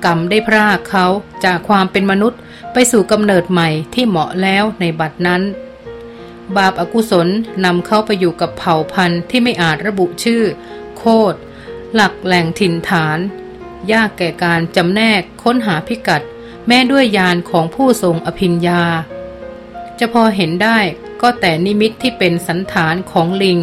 [0.03, 1.05] กรรมได้พรากเขา
[1.45, 2.39] จากความเป็นมนุษย์
[2.73, 5.41] ไปสู่กำเนิดใหม่ที่เหมาะแล้วในบัดนั้น
[6.57, 7.27] บาปอากุศล
[7.65, 10.43] นำเขาไปอยู่กับเผ่าพันธุ์ที่ไม่อาจระบุชื่อ
[10.97, 11.35] โคด
[11.93, 13.17] หลักแหล่งถิ่นฐาน
[13.91, 16.21] ยากแก่การจำแนกค้นหาพิกัด
[16.67, 18.83] แม้ด้วยยานของผู้ทรงอภิญญา
[19.99, 20.79] จะพอเห็นได้
[21.21, 23.59] ก็แต่นิมิตที่เป็นสันฐานของลิง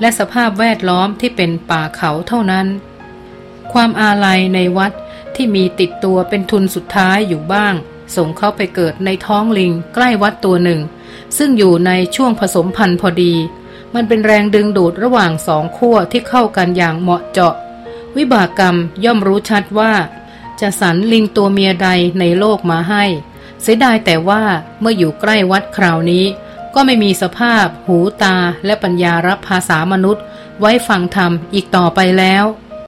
[0.00, 2.66] และสภาพแวดล้อมที่เป็นป่าเขาเท่านั้น
[3.72, 4.92] ความอาลัยในวัด
[5.36, 7.74] ที่มีติดตัวเป็นทุนสุดท้ายอยู่บ้าง
[8.16, 10.80] ส่งเข้าไปเกิดในท้องลิงใกล้วัดตัวหนึ่ง
[11.38, 13.34] ซึ่งอยู่ในช่วงผสมพันธุ์พอดี
[13.94, 17.54] มันเป็นแรงดึงดูดระหว่างสองขั้วที่เข้ากันอย่างเหมาะเจาะ
[18.16, 19.92] วิบากกรรมย่อมรู้ชัดว่า
[20.60, 21.88] จะสรรลิงตัวเมียใด
[22.20, 23.04] ในโลกมาให้
[23.62, 24.42] เสียดายแต่ว่า
[24.80, 26.24] เมื่ออยู่ใกล้วัดคราวนี้
[26.74, 30.24] ก็ไม่มีสภาพ หูตาและปัญญารับภาษามนุษย์
[30.60, 32.44] ไว้ฟังธรรมอีกต่อไปแล้ว